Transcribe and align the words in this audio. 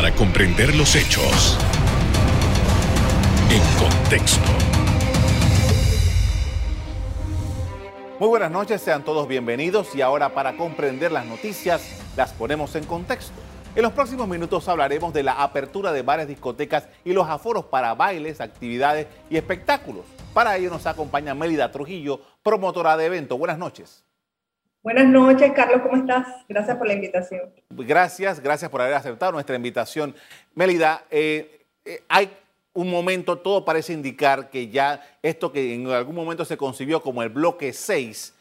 para 0.00 0.14
comprender 0.14 0.74
los 0.76 0.96
hechos 0.96 1.58
en 3.50 3.60
contexto. 3.78 4.48
Muy 8.18 8.28
buenas 8.30 8.50
noches, 8.50 8.80
sean 8.80 9.04
todos 9.04 9.28
bienvenidos 9.28 9.94
y 9.94 10.00
ahora 10.00 10.32
para 10.32 10.56
comprender 10.56 11.12
las 11.12 11.26
noticias 11.26 11.82
las 12.16 12.32
ponemos 12.32 12.74
en 12.76 12.84
contexto. 12.84 13.34
En 13.74 13.82
los 13.82 13.92
próximos 13.92 14.26
minutos 14.26 14.66
hablaremos 14.70 15.12
de 15.12 15.22
la 15.22 15.32
apertura 15.42 15.92
de 15.92 16.00
bares, 16.00 16.28
discotecas 16.28 16.88
y 17.04 17.12
los 17.12 17.28
aforos 17.28 17.66
para 17.66 17.92
bailes, 17.94 18.40
actividades 18.40 19.06
y 19.28 19.36
espectáculos. 19.36 20.06
Para 20.32 20.56
ello 20.56 20.70
nos 20.70 20.86
acompaña 20.86 21.34
Mélida 21.34 21.70
Trujillo, 21.72 22.22
promotora 22.42 22.96
de 22.96 23.04
evento. 23.04 23.36
Buenas 23.36 23.58
noches. 23.58 24.02
Buenas 24.82 25.06
noches, 25.08 25.52
Carlos, 25.54 25.82
¿cómo 25.82 25.96
estás? 25.96 26.26
Gracias 26.48 26.74
por 26.78 26.86
la 26.86 26.94
invitación. 26.94 27.52
Gracias, 27.68 28.40
gracias 28.40 28.70
por 28.70 28.80
haber 28.80 28.94
aceptado 28.94 29.30
nuestra 29.30 29.54
invitación. 29.54 30.14
Mélida, 30.54 31.04
eh, 31.10 31.66
eh, 31.84 32.02
hay 32.08 32.30
un 32.72 32.90
momento, 32.90 33.36
todo 33.36 33.62
parece 33.62 33.92
indicar 33.92 34.48
que 34.48 34.68
ya 34.68 35.18
esto 35.22 35.52
que 35.52 35.74
en 35.74 35.86
algún 35.88 36.14
momento 36.14 36.46
se 36.46 36.56
concibió 36.56 37.02
como 37.02 37.22
el 37.22 37.28
bloque 37.28 37.74
6, 37.74 38.34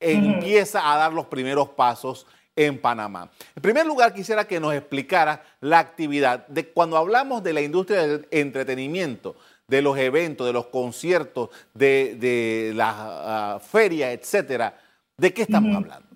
empieza 0.00 0.92
a 0.92 0.98
dar 0.98 1.12
los 1.12 1.26
primeros 1.26 1.68
pasos 1.68 2.26
en 2.56 2.80
Panamá. 2.80 3.30
En 3.54 3.62
primer 3.62 3.86
lugar, 3.86 4.12
quisiera 4.12 4.48
que 4.48 4.58
nos 4.58 4.74
explicara 4.74 5.44
la 5.60 5.78
actividad 5.78 6.44
de 6.48 6.70
cuando 6.70 6.96
hablamos 6.96 7.44
de 7.44 7.52
la 7.52 7.60
industria 7.60 8.02
del 8.02 8.26
entretenimiento, 8.32 9.36
de 9.68 9.80
los 9.80 9.96
eventos, 9.96 10.44
de 10.44 10.52
los 10.52 10.66
conciertos, 10.66 11.50
de, 11.72 12.72
las 12.74 12.94
ah, 12.96 13.60
ferias, 13.62 14.10
etcétera 14.10 14.74
¿De 15.16 15.32
qué 15.32 15.42
estamos 15.42 15.76
hablando? 15.76 16.08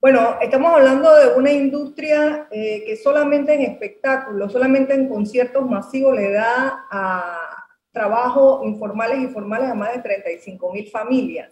Bueno, 0.00 0.36
estamos 0.40 0.72
hablando 0.72 1.14
de 1.16 1.34
una 1.34 1.52
industria 1.52 2.48
eh, 2.50 2.84
que 2.84 2.96
solamente 2.96 3.54
en 3.54 3.62
espectáculos, 3.62 4.52
solamente 4.52 4.94
en 4.94 5.08
conciertos 5.08 5.68
masivos 5.68 6.16
le 6.16 6.32
da 6.32 6.86
a 6.90 7.66
trabajo 7.92 8.62
informales 8.64 9.20
y 9.20 9.28
formales 9.28 9.70
a 9.70 9.74
más 9.74 9.94
de 9.94 10.02
35 10.02 10.72
mil 10.72 10.88
familias. 10.88 11.50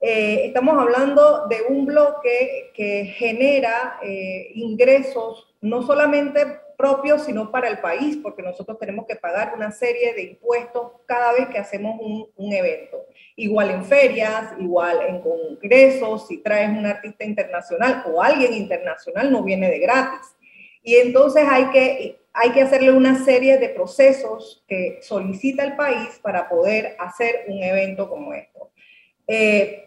Eh, 0.00 0.46
estamos 0.46 0.78
hablando 0.78 1.46
de 1.48 1.62
un 1.68 1.86
bloque 1.86 2.70
que 2.74 3.06
genera 3.16 3.98
eh, 4.02 4.52
ingresos 4.54 5.56
no 5.60 5.82
solamente 5.82 6.60
propios, 6.76 7.24
sino 7.24 7.50
para 7.50 7.68
el 7.68 7.78
país, 7.78 8.18
porque 8.22 8.42
nosotros 8.42 8.78
tenemos 8.78 9.06
que 9.06 9.16
pagar 9.16 9.54
una 9.54 9.72
serie 9.72 10.14
de 10.14 10.22
impuestos 10.22 10.92
cada 11.06 11.32
vez 11.32 11.48
que 11.48 11.58
hacemos 11.58 11.96
un, 12.00 12.28
un 12.36 12.52
evento. 12.52 13.06
Igual 13.34 13.70
en 13.70 13.84
ferias, 13.84 14.52
igual 14.58 15.00
en 15.08 15.20
congresos, 15.20 16.28
si 16.28 16.38
traes 16.38 16.70
un 16.70 16.86
artista 16.86 17.24
internacional 17.24 18.04
o 18.06 18.22
alguien 18.22 18.54
internacional, 18.54 19.30
no 19.30 19.42
viene 19.42 19.70
de 19.70 19.78
gratis. 19.78 20.36
Y 20.82 20.94
entonces 20.96 21.44
hay 21.48 21.66
que, 21.70 22.20
hay 22.32 22.50
que 22.50 22.62
hacerle 22.62 22.92
una 22.92 23.24
serie 23.24 23.58
de 23.58 23.70
procesos 23.70 24.64
que 24.68 25.00
solicita 25.02 25.64
el 25.64 25.74
país 25.74 26.20
para 26.22 26.48
poder 26.48 26.94
hacer 27.00 27.44
un 27.48 27.62
evento 27.62 28.08
como 28.08 28.32
esto. 28.32 28.70
Eh, 29.26 29.85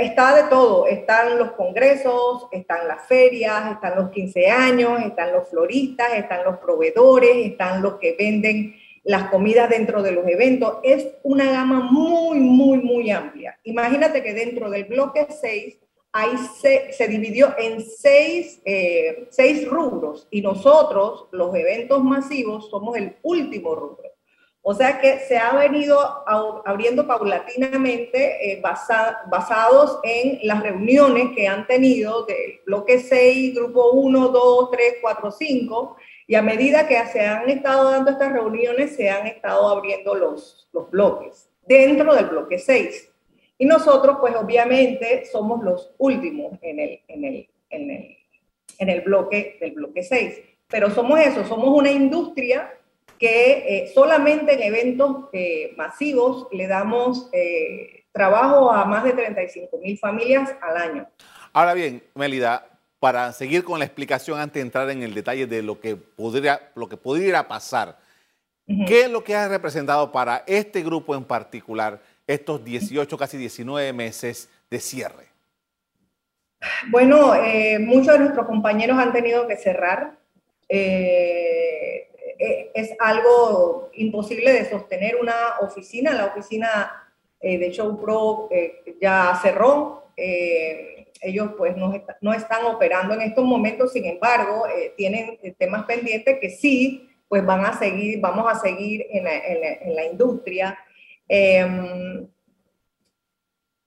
Está 0.00 0.34
de 0.36 0.48
todo, 0.48 0.86
están 0.86 1.38
los 1.38 1.52
congresos, 1.52 2.46
están 2.52 2.86
las 2.86 3.06
ferias, 3.06 3.72
están 3.72 3.96
los 3.96 4.10
15 4.10 4.46
años, 4.46 5.00
están 5.04 5.32
los 5.32 5.48
floristas, 5.48 6.14
están 6.14 6.44
los 6.44 6.58
proveedores, 6.58 7.36
están 7.36 7.82
los 7.82 7.94
que 7.94 8.14
venden 8.16 8.76
las 9.02 9.28
comidas 9.28 9.68
dentro 9.68 10.02
de 10.02 10.12
los 10.12 10.26
eventos. 10.28 10.78
Es 10.84 11.08
una 11.24 11.50
gama 11.50 11.80
muy, 11.80 12.38
muy, 12.38 12.78
muy 12.78 13.10
amplia. 13.10 13.58
Imagínate 13.64 14.22
que 14.22 14.34
dentro 14.34 14.70
del 14.70 14.84
bloque 14.84 15.26
6 15.28 15.78
ahí 16.12 16.36
se, 16.60 16.92
se 16.92 17.08
dividió 17.08 17.54
en 17.58 17.80
seis, 17.82 18.60
eh, 18.64 19.26
seis 19.30 19.68
rubros 19.68 20.28
y 20.30 20.42
nosotros, 20.42 21.26
los 21.32 21.54
eventos 21.56 22.02
masivos, 22.04 22.70
somos 22.70 22.96
el 22.96 23.16
último 23.22 23.74
rubro. 23.74 24.17
O 24.62 24.74
sea 24.74 25.00
que 25.00 25.20
se 25.20 25.38
ha 25.38 25.52
venido 25.54 25.98
abriendo 26.66 27.06
paulatinamente 27.06 28.52
eh, 28.52 28.60
basados 28.60 29.98
en 30.02 30.40
las 30.42 30.62
reuniones 30.62 31.30
que 31.34 31.46
han 31.46 31.66
tenido 31.66 32.26
del 32.26 32.60
bloque 32.66 32.98
6, 32.98 33.54
grupo 33.54 33.92
1, 33.92 34.28
2, 34.28 34.70
3, 34.70 34.94
4, 35.00 35.30
5, 35.30 35.96
y 36.26 36.34
a 36.34 36.42
medida 36.42 36.86
que 36.86 37.02
se 37.06 37.20
han 37.20 37.48
estado 37.48 37.90
dando 37.90 38.10
estas 38.10 38.32
reuniones, 38.32 38.94
se 38.94 39.08
han 39.08 39.26
estado 39.26 39.68
abriendo 39.68 40.14
los, 40.14 40.68
los 40.72 40.90
bloques 40.90 41.48
dentro 41.66 42.14
del 42.14 42.26
bloque 42.26 42.58
6. 42.58 43.10
Y 43.58 43.64
nosotros, 43.64 44.18
pues 44.20 44.36
obviamente, 44.36 45.24
somos 45.24 45.64
los 45.64 45.94
últimos 45.98 46.58
en 46.60 46.78
el, 46.80 47.00
en 47.08 47.24
el, 47.24 47.48
en 47.70 47.90
el, 47.90 48.16
en 48.78 48.88
el 48.88 49.00
bloque 49.00 49.56
del 49.60 49.72
bloque 49.72 50.02
6. 50.02 50.42
Pero 50.68 50.90
somos 50.90 51.18
eso, 51.20 51.44
somos 51.46 51.68
una 51.68 51.90
industria 51.90 52.77
que 53.18 53.64
eh, 53.66 53.90
solamente 53.94 54.54
en 54.54 54.62
eventos 54.62 55.28
eh, 55.32 55.74
masivos 55.76 56.46
le 56.52 56.66
damos 56.66 57.28
eh, 57.32 58.04
trabajo 58.12 58.70
a 58.70 58.84
más 58.84 59.04
de 59.04 59.12
35 59.12 59.78
mil 59.78 59.98
familias 59.98 60.54
al 60.62 60.76
año. 60.76 61.08
Ahora 61.52 61.74
bien, 61.74 62.02
Melida, 62.14 62.66
para 63.00 63.32
seguir 63.32 63.64
con 63.64 63.78
la 63.78 63.84
explicación 63.84 64.38
antes 64.38 64.54
de 64.54 64.60
entrar 64.60 64.88
en 64.90 65.02
el 65.02 65.14
detalle 65.14 65.46
de 65.46 65.62
lo 65.62 65.80
que 65.80 65.96
podría, 65.96 66.70
lo 66.74 66.88
que 66.88 66.96
pudiera 66.96 67.48
pasar, 67.48 67.98
¿qué 68.86 69.02
es 69.02 69.10
lo 69.10 69.24
que 69.24 69.34
ha 69.34 69.48
representado 69.48 70.12
para 70.12 70.44
este 70.46 70.82
grupo 70.82 71.14
en 71.14 71.24
particular 71.24 72.00
estos 72.26 72.64
18, 72.64 73.16
casi 73.16 73.36
19 73.36 73.92
meses 73.92 74.48
de 74.70 74.78
cierre? 74.78 75.28
Bueno, 76.90 77.34
muchos 77.80 78.14
de 78.14 78.18
nuestros 78.18 78.46
compañeros 78.46 78.98
han 78.98 79.12
tenido 79.12 79.46
que 79.46 79.56
cerrar. 79.56 80.18
Eh, 80.68 82.07
es 82.38 82.92
algo 82.98 83.90
imposible 83.94 84.52
de 84.52 84.64
sostener 84.68 85.16
una 85.16 85.58
oficina. 85.60 86.12
La 86.14 86.26
oficina 86.26 87.10
eh, 87.40 87.58
de 87.58 87.70
ShowPro 87.70 88.48
eh, 88.50 88.96
ya 89.00 89.38
cerró. 89.42 90.12
ellos 90.16 91.50
pues 91.56 91.76
no, 91.76 91.92
no, 92.20 92.32
están 92.32 92.64
operando 92.66 93.14
en 93.14 93.22
estos 93.22 93.44
momentos, 93.44 93.92
sin 93.92 94.04
embargo, 94.04 94.64
tienen 94.96 95.38
temas 95.58 95.84
pendientes 95.84 96.38
que 96.40 96.50
sí, 96.50 97.08
pues 97.28 97.44
van 97.44 97.64
a 97.64 97.76
seguir, 97.76 98.20
vamos 98.20 98.46
a 98.50 98.58
seguir 98.58 99.06
en 99.10 99.24
la, 99.24 99.36
en 99.36 99.96
la 99.96 100.04
industria. 100.04 100.78
Em, 101.28 102.26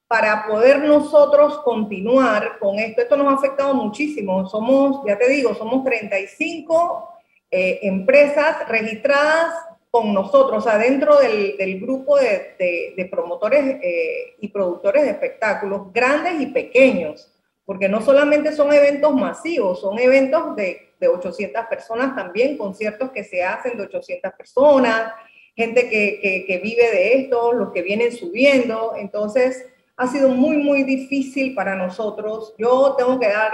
para 0.08 0.46
poder 0.46 0.80
nosotros 0.80 1.60
continuar 1.60 2.60
con 2.60 2.78
esto, 2.78 3.02
esto 3.02 3.16
nos 3.16 3.28
ha 3.28 3.36
afectado 3.38 3.74
muchísimo. 3.74 4.46
Somos, 4.46 5.06
ya 5.08 5.18
te 5.18 5.30
digo, 5.30 5.56
somos 5.56 5.86
35 5.86 7.11
eh, 7.52 7.80
empresas 7.84 8.68
registradas 8.70 9.54
con 9.90 10.14
nosotros, 10.14 10.66
o 10.66 10.70
sea, 10.70 10.78
dentro 10.78 11.20
del, 11.20 11.58
del 11.58 11.82
grupo 11.82 12.18
de, 12.18 12.56
de, 12.96 13.06
promotores 13.12 13.78
eh, 13.84 14.36
y 14.40 14.48
productores 14.48 15.04
de 15.04 15.10
espectáculos, 15.10 15.92
grandes 15.92 16.40
y 16.40 16.46
pequeños, 16.46 17.30
porque 17.66 17.90
no 17.90 18.02
solamente 18.02 18.54
son 18.54 18.74
eventos 18.74 19.14
masivos, 19.14 19.82
son 19.82 20.00
eventos 20.00 20.56
de, 20.56 20.94
de 20.98 21.08
800 21.10 21.66
personas 21.66 22.16
también, 22.16 22.58
conciertos 22.58 23.12
que 23.12 23.26
se 23.26 23.44
hacen 23.44 23.76
de 23.76 23.84
800 23.84 24.32
personas, 24.32 25.12
gente 25.54 25.90
que, 25.90 26.20
que, 26.22 26.46
que 26.46 26.58
vive 26.60 26.90
de 26.90 27.16
esto, 27.16 27.52
los 27.52 27.74
que 27.74 27.82
vienen 27.82 28.14
subiendo, 28.14 28.94
entonces 28.98 29.66
ha 30.02 30.08
sido 30.08 30.30
muy, 30.30 30.58
muy 30.58 30.82
difícil 30.82 31.54
para 31.54 31.76
nosotros. 31.76 32.56
Yo 32.58 32.96
tengo 32.98 33.20
que 33.20 33.28
dar, 33.28 33.52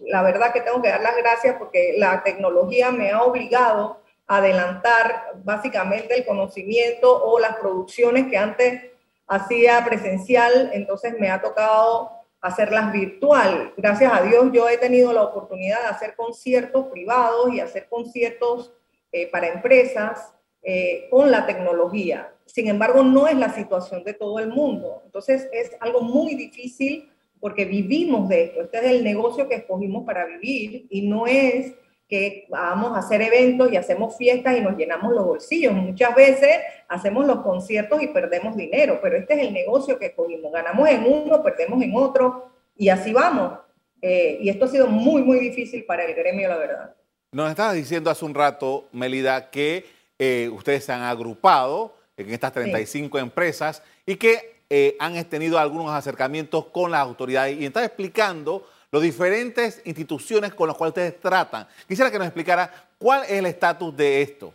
la 0.00 0.22
verdad 0.22 0.52
que 0.52 0.60
tengo 0.60 0.82
que 0.82 0.90
dar 0.90 1.00
las 1.00 1.16
gracias 1.16 1.56
porque 1.58 1.94
la 1.96 2.22
tecnología 2.22 2.90
me 2.90 3.10
ha 3.10 3.22
obligado 3.22 3.98
a 4.26 4.36
adelantar 4.36 5.32
básicamente 5.42 6.18
el 6.18 6.26
conocimiento 6.26 7.24
o 7.24 7.38
las 7.38 7.56
producciones 7.56 8.26
que 8.26 8.36
antes 8.36 8.90
hacía 9.26 9.82
presencial, 9.82 10.68
entonces 10.74 11.14
me 11.18 11.30
ha 11.30 11.40
tocado 11.40 12.10
hacerlas 12.42 12.92
virtual. 12.92 13.72
Gracias 13.78 14.12
a 14.12 14.20
Dios 14.20 14.50
yo 14.52 14.68
he 14.68 14.76
tenido 14.76 15.14
la 15.14 15.22
oportunidad 15.22 15.80
de 15.80 15.88
hacer 15.88 16.14
conciertos 16.14 16.88
privados 16.88 17.54
y 17.54 17.60
hacer 17.60 17.88
conciertos 17.88 18.74
eh, 19.12 19.30
para 19.30 19.46
empresas 19.46 20.34
eh, 20.62 21.08
con 21.10 21.30
la 21.30 21.46
tecnología. 21.46 22.34
Sin 22.52 22.68
embargo, 22.68 23.04
no 23.04 23.28
es 23.28 23.36
la 23.36 23.52
situación 23.52 24.02
de 24.02 24.14
todo 24.14 24.38
el 24.40 24.48
mundo. 24.48 25.02
Entonces, 25.04 25.48
es 25.52 25.70
algo 25.80 26.00
muy 26.00 26.34
difícil 26.34 27.08
porque 27.38 27.64
vivimos 27.64 28.28
de 28.28 28.44
esto. 28.44 28.62
Este 28.62 28.78
es 28.78 28.84
el 28.84 29.04
negocio 29.04 29.48
que 29.48 29.54
escogimos 29.54 30.04
para 30.04 30.26
vivir 30.26 30.86
y 30.90 31.02
no 31.02 31.26
es 31.26 31.72
que 32.08 32.46
vamos 32.48 32.96
a 32.96 32.98
hacer 32.98 33.22
eventos 33.22 33.72
y 33.72 33.76
hacemos 33.76 34.16
fiestas 34.16 34.58
y 34.58 34.60
nos 34.60 34.76
llenamos 34.76 35.12
los 35.12 35.24
bolsillos. 35.24 35.72
Muchas 35.72 36.12
veces 36.14 36.58
hacemos 36.88 37.24
los 37.24 37.40
conciertos 37.40 38.02
y 38.02 38.08
perdemos 38.08 38.56
dinero, 38.56 38.98
pero 39.00 39.16
este 39.16 39.34
es 39.34 39.46
el 39.46 39.54
negocio 39.54 39.96
que 39.96 40.06
escogimos. 40.06 40.52
Ganamos 40.52 40.88
en 40.88 41.04
uno, 41.04 41.40
perdemos 41.42 41.80
en 41.80 41.94
otro 41.94 42.50
y 42.76 42.88
así 42.88 43.12
vamos. 43.12 43.60
Eh, 44.02 44.38
y 44.40 44.48
esto 44.48 44.64
ha 44.64 44.68
sido 44.68 44.88
muy, 44.88 45.22
muy 45.22 45.38
difícil 45.38 45.84
para 45.84 46.04
el 46.04 46.14
gremio, 46.14 46.48
la 46.48 46.56
verdad. 46.56 46.96
Nos 47.30 47.48
estabas 47.48 47.74
diciendo 47.74 48.10
hace 48.10 48.24
un 48.24 48.34
rato, 48.34 48.88
Melida, 48.90 49.50
que 49.50 49.84
eh, 50.18 50.50
ustedes 50.52 50.84
se 50.84 50.92
han 50.92 51.02
agrupado 51.02 51.94
en 52.20 52.34
estas 52.34 52.52
35 52.52 53.18
empresas 53.18 53.82
y 54.06 54.16
que 54.16 54.60
eh, 54.68 54.96
han 55.00 55.22
tenido 55.24 55.58
algunos 55.58 55.90
acercamientos 55.90 56.66
con 56.66 56.90
las 56.90 57.00
autoridades 57.00 57.58
y 57.58 57.66
está 57.66 57.84
explicando 57.84 58.66
las 58.92 59.02
diferentes 59.02 59.82
instituciones 59.84 60.54
con 60.54 60.68
las 60.68 60.76
cuales 60.76 60.90
ustedes 60.90 61.20
tratan. 61.20 61.66
Quisiera 61.86 62.10
que 62.10 62.18
nos 62.18 62.26
explicara 62.26 62.72
cuál 62.98 63.24
es 63.24 63.32
el 63.32 63.46
estatus 63.46 63.96
de 63.96 64.22
esto. 64.22 64.54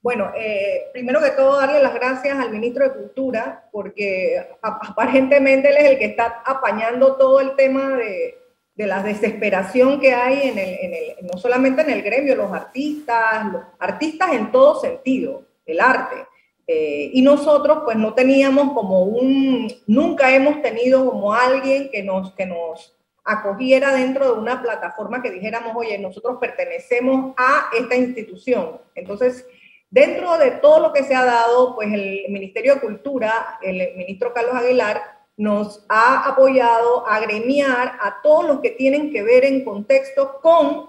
Bueno, 0.00 0.32
eh, 0.36 0.88
primero 0.92 1.20
que 1.20 1.30
todo, 1.30 1.60
darle 1.60 1.82
las 1.82 1.94
gracias 1.94 2.38
al 2.38 2.50
ministro 2.50 2.84
de 2.84 2.94
Cultura, 2.94 3.68
porque 3.70 4.48
aparentemente 4.60 5.68
él 5.68 5.76
es 5.76 5.90
el 5.90 5.98
que 5.98 6.06
está 6.06 6.42
apañando 6.44 7.16
todo 7.16 7.40
el 7.40 7.54
tema 7.54 7.96
de, 7.96 8.38
la 8.74 9.00
desesperación 9.00 10.00
que 10.00 10.12
hay 10.12 10.48
en 10.48 10.58
el, 10.58 11.26
no 11.26 11.38
solamente 11.38 11.82
en 11.82 11.90
el 11.90 12.02
gremio, 12.02 12.34
los 12.34 12.52
artistas, 12.52 13.52
los 13.52 13.62
artistas 13.78 14.32
en 14.32 14.50
todo 14.50 14.80
sentido, 14.80 15.44
el 15.66 15.78
arte. 15.78 16.16
Eh, 16.66 17.10
y 17.12 17.22
nosotros 17.22 17.80
pues 17.84 17.96
no 17.96 18.14
teníamos 18.14 18.72
como 18.72 19.02
un, 19.02 19.72
nunca 19.86 20.34
hemos 20.34 20.62
tenido 20.62 21.04
como 21.10 21.34
alguien 21.34 21.90
que 21.90 22.02
nos, 22.02 22.32
que 22.34 22.46
nos 22.46 22.94
acogiera 23.24 23.94
dentro 23.94 24.32
de 24.32 24.40
una 24.40 24.62
plataforma 24.62 25.22
que 25.22 25.30
dijéramos, 25.30 25.72
oye, 25.76 25.98
nosotros 25.98 26.38
pertenecemos 26.40 27.34
a 27.36 27.70
esta 27.76 27.96
institución. 27.96 28.80
Entonces, 28.94 29.44
Dentro 29.92 30.38
de 30.38 30.52
todo 30.52 30.80
lo 30.80 30.92
que 30.94 31.04
se 31.04 31.14
ha 31.14 31.22
dado, 31.22 31.74
pues 31.74 31.92
el 31.92 32.24
Ministerio 32.30 32.76
de 32.76 32.80
Cultura, 32.80 33.58
el 33.60 33.94
ministro 33.94 34.32
Carlos 34.32 34.54
Aguilar, 34.54 35.02
nos 35.36 35.84
ha 35.90 36.26
apoyado 36.30 37.06
a 37.06 37.20
gremiar 37.20 37.98
a 38.00 38.22
todos 38.22 38.46
los 38.46 38.60
que 38.60 38.70
tienen 38.70 39.12
que 39.12 39.22
ver 39.22 39.44
en 39.44 39.62
contexto 39.62 40.40
con 40.40 40.88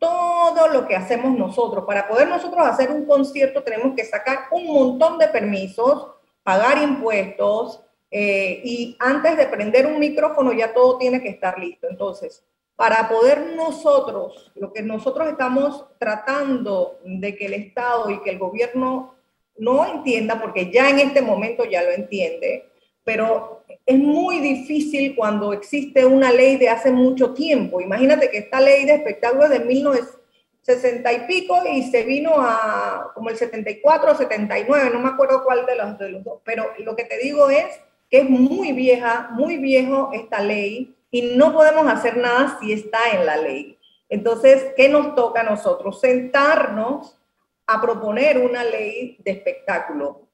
todo 0.00 0.66
lo 0.68 0.88
que 0.88 0.96
hacemos 0.96 1.38
nosotros. 1.38 1.84
Para 1.84 2.08
poder 2.08 2.26
nosotros 2.26 2.66
hacer 2.66 2.90
un 2.90 3.04
concierto 3.06 3.62
tenemos 3.62 3.94
que 3.94 4.04
sacar 4.04 4.48
un 4.50 4.66
montón 4.66 5.18
de 5.18 5.28
permisos, 5.28 6.08
pagar 6.42 6.82
impuestos 6.82 7.84
eh, 8.10 8.60
y 8.64 8.96
antes 8.98 9.36
de 9.36 9.46
prender 9.46 9.86
un 9.86 10.00
micrófono 10.00 10.52
ya 10.52 10.72
todo 10.72 10.98
tiene 10.98 11.22
que 11.22 11.28
estar 11.28 11.58
listo. 11.58 11.86
Entonces, 11.88 12.42
para 12.74 13.10
poder 13.10 13.54
nosotros, 13.54 14.50
lo 14.54 14.72
que 14.72 14.82
nosotros 14.82 15.28
estamos 15.28 15.84
tratando 15.98 16.98
de 17.04 17.36
que 17.36 17.44
el 17.44 17.52
Estado 17.52 18.08
y 18.08 18.22
que 18.22 18.30
el 18.30 18.38
gobierno 18.38 19.16
no 19.58 19.84
entienda, 19.84 20.40
porque 20.40 20.72
ya 20.72 20.88
en 20.88 20.98
este 20.98 21.20
momento 21.20 21.66
ya 21.66 21.82
lo 21.82 21.90
entiende, 21.90 22.70
pero 23.04 23.59
es 23.90 23.98
muy 23.98 24.38
difícil 24.38 25.16
cuando 25.16 25.52
existe 25.52 26.04
una 26.04 26.30
ley 26.30 26.56
de 26.58 26.68
hace 26.68 26.92
mucho 26.92 27.34
tiempo. 27.34 27.80
Imagínate 27.80 28.30
que 28.30 28.38
esta 28.38 28.60
ley 28.60 28.84
de 28.84 28.94
espectáculos 28.94 29.50
de 29.50 29.58
1960 29.58 31.12
y 31.12 31.26
pico 31.26 31.56
y 31.68 31.82
se 31.90 32.04
vino 32.04 32.34
a 32.38 33.10
como 33.14 33.30
el 33.30 33.36
74 33.36 34.12
o 34.12 34.14
79, 34.14 34.90
no 34.92 35.00
me 35.00 35.08
acuerdo 35.08 35.42
cuál 35.42 35.66
de 35.66 35.74
los, 35.74 35.98
de 35.98 36.08
los 36.08 36.22
dos, 36.22 36.40
pero 36.44 36.66
lo 36.78 36.94
que 36.94 37.02
te 37.02 37.18
digo 37.18 37.50
es 37.50 37.66
que 38.08 38.18
es 38.18 38.30
muy 38.30 38.70
vieja, 38.70 39.30
muy 39.32 39.56
viejo 39.56 40.10
esta 40.12 40.40
ley 40.40 40.94
y 41.10 41.34
no 41.34 41.52
podemos 41.52 41.84
hacer 41.88 42.16
nada 42.16 42.58
si 42.60 42.72
está 42.72 43.10
en 43.12 43.26
la 43.26 43.38
ley. 43.38 43.76
Entonces, 44.08 44.66
¿qué 44.76 44.88
nos 44.88 45.16
toca 45.16 45.40
a 45.40 45.50
nosotros? 45.50 46.00
Sentarnos 46.00 47.18
a 47.66 47.80
proponer 47.80 48.38
una 48.38 48.62
ley 48.62 49.16
de 49.18 49.32
espectáculo. 49.32 50.28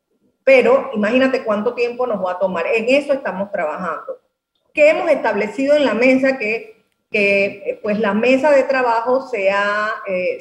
Pero 0.47 0.91
imagínate 0.95 1.43
cuánto 1.43 1.75
tiempo 1.75 2.07
nos 2.07 2.25
va 2.25 2.33
a 2.33 2.39
tomar. 2.39 2.69
En 2.69 2.85
eso 2.89 3.13
estamos 3.13 3.51
trabajando. 3.51 4.21
¿Qué 4.73 4.91
hemos 4.91 5.11
establecido 5.11 5.75
en 5.75 5.85
la 5.85 5.93
mesa? 5.93 6.39
Que, 6.39 6.85
que 7.11 7.81
pues 7.83 7.99
la 7.99 8.15
mesa 8.15 8.53
de 8.53 8.63
trabajo 8.63 9.27
se 9.27 9.51
ha, 9.51 9.91
eh, 10.07 10.39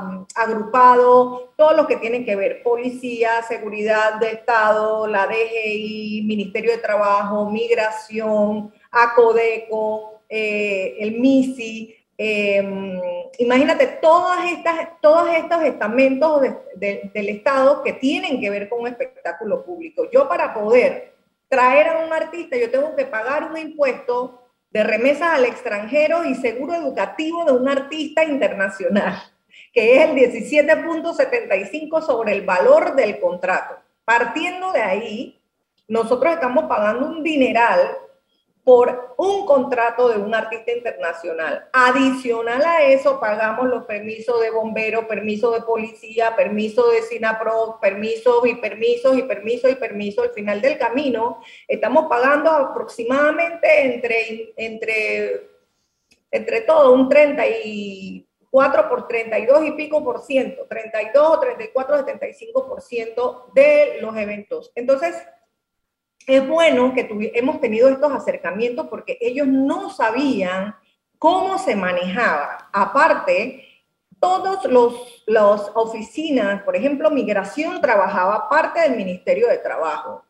mm, 0.00 0.24
agrupado 0.34 1.52
todo 1.58 1.74
lo 1.74 1.86
que 1.86 1.96
tiene 1.96 2.24
que 2.24 2.36
ver 2.36 2.62
policía, 2.62 3.42
seguridad 3.42 4.14
de 4.14 4.30
Estado, 4.30 5.06
la 5.06 5.26
DGI, 5.26 6.22
Ministerio 6.24 6.70
de 6.70 6.78
Trabajo, 6.78 7.50
migración, 7.50 8.72
ACODECO, 8.90 10.22
eh, 10.30 10.96
el 11.00 11.20
MISI, 11.20 11.97
em, 12.18 13.00
imagínate 13.38 13.86
todas 13.86 14.50
estas, 14.50 15.00
todos 15.00 15.30
estos 15.30 15.62
estamentos 15.62 16.42
del 16.74 17.28
Estado 17.28 17.82
que 17.82 17.94
tienen 17.94 18.40
que 18.40 18.50
ver 18.50 18.68
con 18.68 18.80
un 18.80 18.88
espectáculo 18.88 19.64
público. 19.64 20.10
Yo 20.10 20.28
para 20.28 20.52
poder 20.52 21.14
traer 21.48 21.88
a 21.88 22.04
un 22.04 22.12
artista, 22.12 22.56
yo 22.56 22.70
tengo 22.70 22.94
que 22.94 23.06
pagar 23.06 23.50
un 23.50 23.56
impuesto 23.56 24.42
de 24.70 24.84
remesas 24.84 25.32
al 25.32 25.44
extranjero 25.46 26.24
y 26.24 26.34
seguro 26.34 26.74
educativo 26.74 27.44
de 27.44 27.52
un 27.52 27.68
artista 27.68 28.24
internacional, 28.24 29.14
que 29.72 29.96
es 29.96 30.10
el 30.10 30.16
17.75 30.16 32.02
sobre 32.02 32.32
el 32.32 32.42
valor 32.42 32.94
del 32.94 33.18
contrato. 33.18 33.76
Partiendo 34.04 34.72
de 34.72 34.82
ahí, 34.82 35.40
nosotros 35.86 36.34
estamos 36.34 36.64
pagando 36.64 37.06
un 37.06 37.22
dineral 37.22 37.96
por 38.68 39.14
un 39.16 39.46
contrato 39.46 40.10
de 40.10 40.18
un 40.18 40.34
artista 40.34 40.70
internacional. 40.72 41.70
Adicional 41.72 42.62
a 42.66 42.82
eso, 42.82 43.18
pagamos 43.18 43.66
los 43.66 43.86
permisos 43.86 44.42
de 44.42 44.50
bombero, 44.50 45.08
permiso 45.08 45.52
de 45.52 45.62
policía, 45.62 46.36
permiso 46.36 46.90
de 46.90 47.00
SINAPRO, 47.00 47.78
permisos 47.80 48.46
y 48.46 48.56
permisos 48.56 49.16
y 49.16 49.22
permisos 49.22 49.70
y 49.70 49.74
permisos. 49.76 50.22
Al 50.26 50.34
final 50.34 50.60
del 50.60 50.76
camino, 50.76 51.40
estamos 51.66 52.10
pagando 52.10 52.50
aproximadamente 52.50 53.86
entre, 53.86 54.52
entre, 54.58 55.48
entre 56.30 56.60
todo 56.60 56.92
un 56.92 57.08
34 57.08 58.88
por 58.90 59.08
32 59.08 59.64
y 59.64 59.70
pico 59.70 60.04
por 60.04 60.20
ciento, 60.20 60.66
32, 60.68 61.40
34, 61.40 61.96
75 62.00 62.68
por 62.68 62.82
ciento 62.82 63.50
de 63.54 63.96
los 64.02 64.14
eventos. 64.14 64.70
Entonces, 64.74 65.16
es 66.28 66.46
bueno 66.46 66.92
que 66.94 67.32
hemos 67.34 67.58
tenido 67.58 67.88
estos 67.88 68.12
acercamientos 68.12 68.86
porque 68.88 69.16
ellos 69.20 69.46
no 69.46 69.88
sabían 69.88 70.76
cómo 71.18 71.58
se 71.58 71.74
manejaba. 71.74 72.68
Aparte, 72.70 73.64
todas 74.20 74.64
las 75.26 75.72
oficinas, 75.74 76.62
por 76.62 76.76
ejemplo, 76.76 77.10
migración 77.10 77.80
trabajaba 77.80 78.48
parte 78.50 78.80
del 78.82 78.96
Ministerio 78.96 79.48
de 79.48 79.56
Trabajo. 79.56 80.22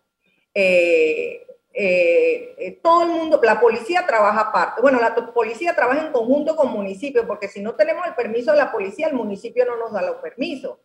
Eh, 0.55 1.45
eh, 1.75 2.55
eh, 2.59 2.81
todo 2.81 3.03
el 3.03 3.09
mundo, 3.11 3.41
la 3.43 3.61
policía 3.61 4.07
trabaja 4.07 4.53
parte. 4.53 4.81
Bueno, 4.81 5.01
la 5.01 5.15
policía 5.15 5.75
trabaja 5.75 6.07
en 6.07 6.13
conjunto 6.13 6.55
con 6.55 6.71
municipios, 6.71 7.27
porque 7.27 7.49
si 7.49 7.61
no 7.61 7.75
tenemos 7.75 8.07
el 8.07 8.15
permiso 8.15 8.53
de 8.53 8.59
la 8.59 8.71
policía, 8.71 9.09
el 9.09 9.15
municipio 9.15 9.65
no 9.65 9.77
nos 9.77 9.93
da 9.93 10.03
los 10.03 10.17
permisos. 10.17 10.79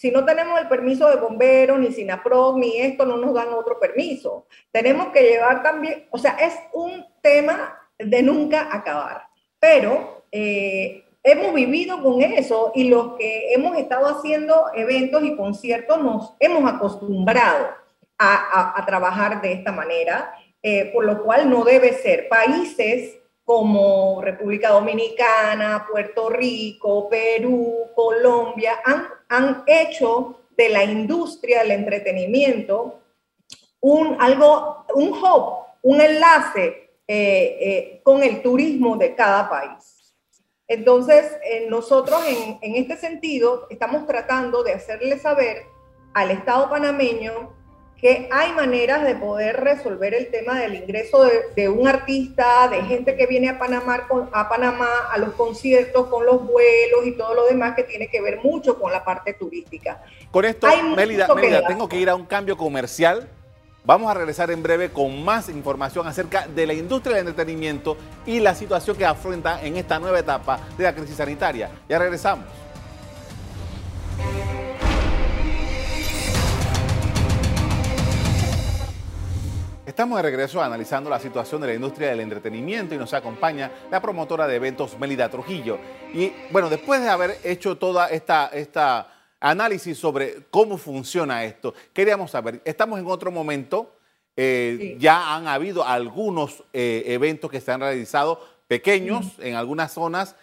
Si 0.00 0.10
no 0.10 0.24
tenemos 0.24 0.58
el 0.58 0.66
permiso 0.66 1.10
de 1.10 1.16
bomberos, 1.16 1.78
ni 1.78 1.92
SINAPRO, 1.92 2.54
ni 2.56 2.78
esto, 2.78 3.04
no 3.04 3.18
nos 3.18 3.34
dan 3.34 3.52
otro 3.52 3.78
permiso. 3.78 4.46
Tenemos 4.72 5.08
que 5.08 5.20
llevar 5.24 5.62
también, 5.62 6.06
o 6.08 6.16
sea, 6.16 6.38
es 6.40 6.54
un 6.72 7.04
tema 7.20 7.78
de 7.98 8.22
nunca 8.22 8.74
acabar. 8.74 9.26
Pero 9.58 10.24
eh, 10.32 11.04
hemos 11.22 11.52
vivido 11.52 12.02
con 12.02 12.22
eso 12.22 12.72
y 12.74 12.88
los 12.88 13.18
que 13.18 13.52
hemos 13.52 13.76
estado 13.76 14.06
haciendo 14.06 14.68
eventos 14.74 15.22
y 15.22 15.36
conciertos 15.36 16.02
nos 16.02 16.32
hemos 16.40 16.72
acostumbrado 16.72 17.68
a, 18.16 18.82
trabajar 18.86 19.42
de 19.42 19.52
esta 19.52 19.70
manera, 19.70 20.34
eh, 20.62 20.90
por 20.94 21.04
lo 21.04 21.22
cual 21.22 21.50
no 21.50 21.62
debe 21.62 21.92
ser. 21.92 22.26
Países 22.26 23.18
como 23.44 24.22
República 24.22 24.70
Dominicana, 24.70 25.86
Puerto 25.90 26.30
Rico, 26.30 27.06
Perú, 27.10 27.90
Colombia, 27.94 28.80
han, 28.82 29.19
han 29.30 29.62
hecho 29.66 30.40
de 30.56 30.68
la 30.68 30.84
industria 30.84 31.60
del 31.60 31.70
entretenimiento 31.70 33.00
un, 33.80 34.16
algo, 34.20 34.84
un 34.94 35.12
hub, 35.12 35.64
un 35.82 36.00
enlace 36.00 36.90
eh, 37.06 37.56
eh, 37.60 38.00
con 38.02 38.22
el 38.22 38.42
turismo 38.42 38.96
de 38.96 39.14
cada 39.14 39.48
país. 39.48 40.14
Entonces, 40.66 41.32
eh, 41.44 41.66
nosotros 41.70 42.20
en, 42.26 42.58
en 42.60 42.76
este 42.76 42.96
sentido 42.96 43.66
estamos 43.70 44.06
tratando 44.06 44.62
de 44.62 44.74
hacerle 44.74 45.18
saber 45.18 45.64
al 46.12 46.32
Estado 46.32 46.68
panameño 46.68 47.54
que 48.00 48.28
hay 48.32 48.52
maneras 48.52 49.04
de 49.04 49.14
poder 49.14 49.60
resolver 49.60 50.14
el 50.14 50.30
tema 50.30 50.58
del 50.58 50.74
ingreso 50.74 51.22
de, 51.54 51.68
un 51.68 51.86
artista, 51.86 52.68
de 52.68 52.82
gente 52.84 53.14
que 53.14 53.26
viene 53.26 53.50
a 53.50 53.58
Panamá, 53.58 54.06
a 54.32 54.48
Panamá, 54.48 54.88
a 55.12 55.18
los 55.18 55.34
conciertos, 55.34 56.06
con 56.06 56.24
los 56.24 56.46
vuelos 56.46 57.04
y 57.04 57.12
todo 57.12 57.34
lo 57.34 57.46
demás 57.46 57.74
que 57.76 57.82
tiene 57.82 58.08
que 58.08 58.22
ver 58.22 58.38
mucho 58.42 58.78
con 58.78 58.90
la 58.90 59.04
parte 59.04 59.34
turística. 59.34 60.02
Con 60.30 60.44
esto, 60.46 60.66
Mélida, 60.96 61.28
tengo 61.68 61.88
que 61.88 61.98
ir 61.98 62.08
a 62.08 62.14
un 62.14 62.24
cambio 62.24 62.56
comercial. 62.56 63.28
Vamos 63.84 64.10
a 64.10 64.14
regresar 64.14 64.50
en 64.50 64.62
breve 64.62 64.90
con 64.90 65.22
más 65.24 65.48
información 65.48 66.06
acerca 66.06 66.46
de 66.46 66.66
la 66.66 66.74
industria 66.74 67.16
del 67.16 67.28
entretenimiento 67.28 67.96
y 68.26 68.40
la 68.40 68.54
situación 68.54 68.96
que 68.96 69.06
afronta 69.06 69.62
en 69.62 69.76
esta 69.76 69.98
nueva 69.98 70.18
etapa 70.18 70.60
de 70.76 70.84
la 70.84 70.94
crisis 70.94 71.16
sanitaria. 71.16 71.70
Ya 71.88 71.98
regresamos. 71.98 72.44
Estamos 80.00 80.16
de 80.16 80.22
regreso 80.22 80.62
analizando 80.62 81.10
la 81.10 81.20
situación 81.20 81.60
de 81.60 81.66
la 81.66 81.74
industria 81.74 82.08
del 82.08 82.20
entretenimiento 82.20 82.94
y 82.94 82.96
nos 82.96 83.12
acompaña 83.12 83.70
la 83.90 84.00
promotora 84.00 84.46
de 84.46 84.56
eventos 84.56 84.98
Melida 84.98 85.28
Trujillo. 85.28 85.78
Y 86.14 86.32
bueno, 86.50 86.70
después 86.70 87.02
de 87.02 87.10
haber 87.10 87.36
hecho 87.44 87.76
toda 87.76 88.08
esta, 88.08 88.46
esta 88.46 89.12
análisis 89.38 89.98
sobre 89.98 90.46
cómo 90.50 90.78
funciona 90.78 91.44
esto, 91.44 91.74
queríamos 91.92 92.30
saber, 92.30 92.62
estamos 92.64 92.98
en 92.98 93.06
otro 93.08 93.30
momento, 93.30 93.92
Eh, 94.36 94.96
ya 94.98 95.36
han 95.36 95.46
habido 95.46 95.84
algunos 95.84 96.64
eh, 96.72 97.02
eventos 97.08 97.50
que 97.50 97.60
se 97.60 97.70
han 97.70 97.80
realizado 97.80 98.40
pequeños 98.68 99.26
en 99.38 99.54
algunas 99.54 99.92
zonas. 99.92 100.34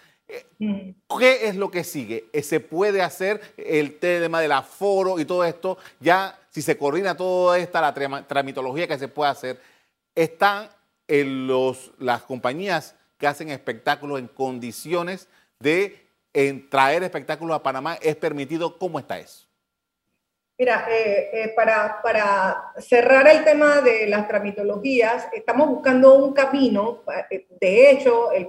¿Qué 0.60 1.48
es 1.48 1.56
lo 1.56 1.72
que 1.72 1.84
sigue? 1.84 2.26
¿Se 2.44 2.60
puede 2.60 3.02
hacer 3.02 3.42
el 3.58 3.98
tema 3.98 4.40
del 4.40 4.52
aforo 4.52 5.20
y 5.20 5.26
todo 5.26 5.44
esto? 5.46 5.80
Ya, 6.00 6.38
si 6.58 6.64
se 6.64 6.76
coordina 6.76 7.16
toda 7.16 7.60
esta, 7.60 7.80
la 7.80 7.94
tramitología 8.26 8.88
que 8.88 8.98
se 8.98 9.08
puede 9.08 9.30
hacer, 9.30 9.62
¿están 10.16 10.68
las 12.00 12.24
compañías 12.24 12.96
que 13.20 13.28
hacen 13.28 13.52
espectáculos 13.52 14.18
en 14.18 14.28
condiciones 14.28 15.28
de 15.60 16.10
traer 16.72 17.04
espectáculos 17.04 17.56
a 17.56 17.62
Panamá? 17.62 18.00
¿Es 18.02 18.16
permitido? 18.16 18.80
¿Cómo 18.80 18.98
está 18.98 19.20
eso? 19.20 19.47
Mira, 20.60 20.88
eh, 20.90 21.30
eh, 21.34 21.54
para, 21.56 22.02
para, 22.02 22.74
cerrar 22.80 23.28
el 23.28 23.44
tema 23.44 23.80
de 23.82 24.08
las 24.08 24.28
tramitologías, 24.28 25.28
estamos 25.32 25.70
buscando 25.70 26.16
un 26.16 26.34
camino. 26.34 27.04
Eh, 27.30 27.46
de 27.62 27.92
hecho, 27.92 28.32
el 28.32 28.48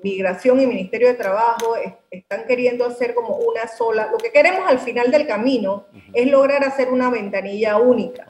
Migración 0.00 0.60
y 0.60 0.66
Ministerio 0.68 1.08
de 1.08 1.14
Trabajo 1.14 1.74
están 2.08 2.46
queriendo 2.46 2.86
hacer 2.86 3.14
como 3.14 3.36
una 3.38 3.66
sola. 3.66 4.10
Lo 4.12 4.18
que 4.18 4.30
queremos 4.30 4.62
al 4.68 4.78
final 4.78 5.10
del 5.10 5.26
camino 5.26 5.86
es 6.12 6.30
lograr 6.30 6.62
hacer 6.62 6.88
una 6.90 7.10
ventanilla 7.10 7.78
única. 7.78 8.28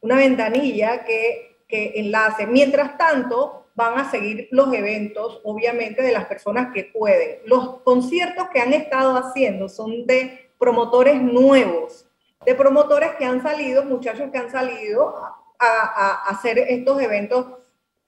Una 0.00 0.16
ventanilla 0.16 1.04
que, 1.04 1.58
que 1.68 1.92
enlace. 1.96 2.46
Mientras 2.46 2.96
tanto, 2.96 3.66
van 3.74 3.98
a 3.98 4.10
seguir 4.10 4.48
los 4.50 4.72
eventos, 4.72 5.42
obviamente, 5.44 6.00
de 6.00 6.12
las 6.12 6.24
personas 6.24 6.72
que 6.72 6.84
pueden. 6.84 7.40
Los 7.44 7.82
conciertos 7.82 8.48
que 8.48 8.60
han 8.60 8.72
estado 8.72 9.14
haciendo 9.18 9.68
son 9.68 10.06
de 10.06 10.48
promotores 10.58 11.20
nuevos 11.20 12.05
de 12.44 12.54
promotores 12.54 13.12
que 13.16 13.24
han 13.24 13.42
salido, 13.42 13.84
muchachos 13.84 14.30
que 14.30 14.38
han 14.38 14.50
salido 14.50 15.14
a, 15.58 16.28
hacer 16.28 16.58
estos 16.58 17.00
eventos, 17.00 17.46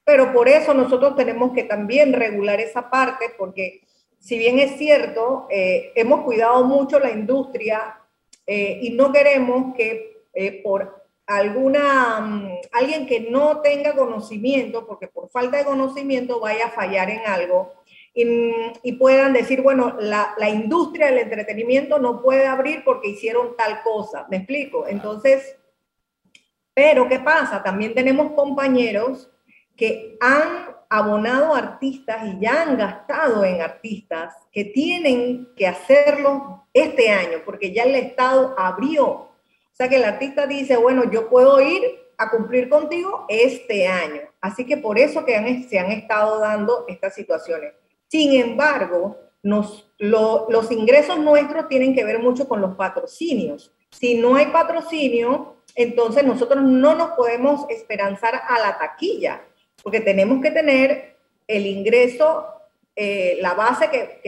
pero 0.05 0.33
por 0.33 0.49
eso 0.49 0.75
nosotros 0.75 1.17
tenemos 1.17 1.53
que 1.53 1.65
también 1.65 2.13
regular 2.13 2.61
esa 2.61 2.91
parte, 2.91 3.27
porque 3.39 3.83
si 4.19 4.39
bien 4.39 4.59
es 4.59 4.77
cierto, 4.77 5.47
eh, 5.51 5.93
hemos 5.95 6.25
cuidado 6.25 6.65
mucho 6.65 6.99
la 6.99 7.11
industria 7.11 8.01
eh, 8.47 8.79
y 8.83 8.91
no 8.91 9.13
queremos 9.13 9.75
que 9.75 10.25
eh, 10.35 10.63
por 10.63 11.05
alguna, 11.27 12.21
mm, 12.21 12.49
alguien 12.73 13.07
que 13.07 13.21
no 13.21 13.61
tenga 13.61 13.95
conocimiento, 13.95 14.87
porque 14.87 15.09
por 15.09 15.29
falta 15.31 15.59
de 15.59 15.65
conocimiento 15.65 16.41
vaya 16.41 16.67
a 16.67 16.71
fallar 16.71 17.11
en 17.11 17.21
algo, 17.27 17.73
y, 18.83 18.93
puedan 18.93 19.33
decir, 19.33 19.63
bueno, 19.63 19.97
la, 20.01 20.35
la, 20.39 20.49
industria 20.49 21.07
del 21.07 21.19
entretenimiento 21.19 21.99
no 21.99 22.21
puede 22.21 22.47
abrir 22.47 22.83
porque 22.85 23.11
hicieron 23.11 23.57
tal 23.57 23.83
cosa. 23.83 24.27
¿Me 24.29 24.39
explico? 24.39 24.87
Entonces, 24.89 25.57
pero 26.75 27.09
¿qué 27.09 27.21
pasa? 27.21 27.63
También 27.63 27.95
tenemos 27.95 28.33
compañeros 28.33 29.31
que 29.77 30.17
han 30.21 30.77
abonado 30.91 31.55
artistas 31.55 32.25
y 32.27 32.41
ya 32.41 32.63
han 32.63 32.77
gastado 32.77 33.45
en 33.45 33.61
artistas 33.61 34.35
que 34.51 34.65
tienen 34.65 35.49
que 35.55 35.67
hacerlo 35.67 36.67
este 36.73 37.11
año 37.11 37.39
porque 37.45 37.73
ya 37.73 37.85
el 37.85 37.95
Estado 37.95 38.55
abrió. 38.59 39.07
O 39.07 39.31
sea 39.73 39.89
que 39.89 39.97
el 39.97 40.05
artista 40.05 40.47
dice, 40.47 40.77
bueno, 40.77 41.11
yo 41.11 41.29
puedo 41.29 41.61
ir 41.61 41.83
a 42.17 42.31
cumplir 42.31 42.69
contigo 42.69 43.27
este 43.29 43.87
año. 43.87 44.23
Así 44.41 44.67
que 44.67 44.77
por 44.77 44.99
eso 44.99 45.25
que 45.25 45.67
se 45.69 45.79
han 45.79 45.93
estado 45.93 46.41
dando 46.41 46.85
estas 46.89 47.15
situaciones. 47.15 47.75
Sin 48.09 48.33
embargo, 48.41 49.17
los 49.43 50.71
ingresos 50.71 51.19
nuestros 51.19 51.69
tienen 51.69 51.95
que 51.95 52.05
ver 52.05 52.19
mucho 52.19 52.49
con 52.49 52.61
los 52.61 52.77
patrocinios. 52.77 53.73
Si 53.91 54.17
no 54.17 54.37
hay 54.37 54.47
patrocinio, 54.47 55.57
entonces 55.75 56.25
nosotros 56.25 56.63
no 56.63 56.95
nos 56.95 57.11
podemos 57.11 57.67
esperanzar 57.71 58.35
a 58.49 58.59
la 58.59 58.79
taquilla, 58.79 59.43
porque 59.83 60.01
tenemos 60.01 60.43
que 60.43 60.51
tener 60.51 61.17
el 61.47 61.67
ingreso, 61.67 62.47
eh, 62.97 63.39
la 63.41 63.55
base 63.55 63.89
que, 63.91 64.21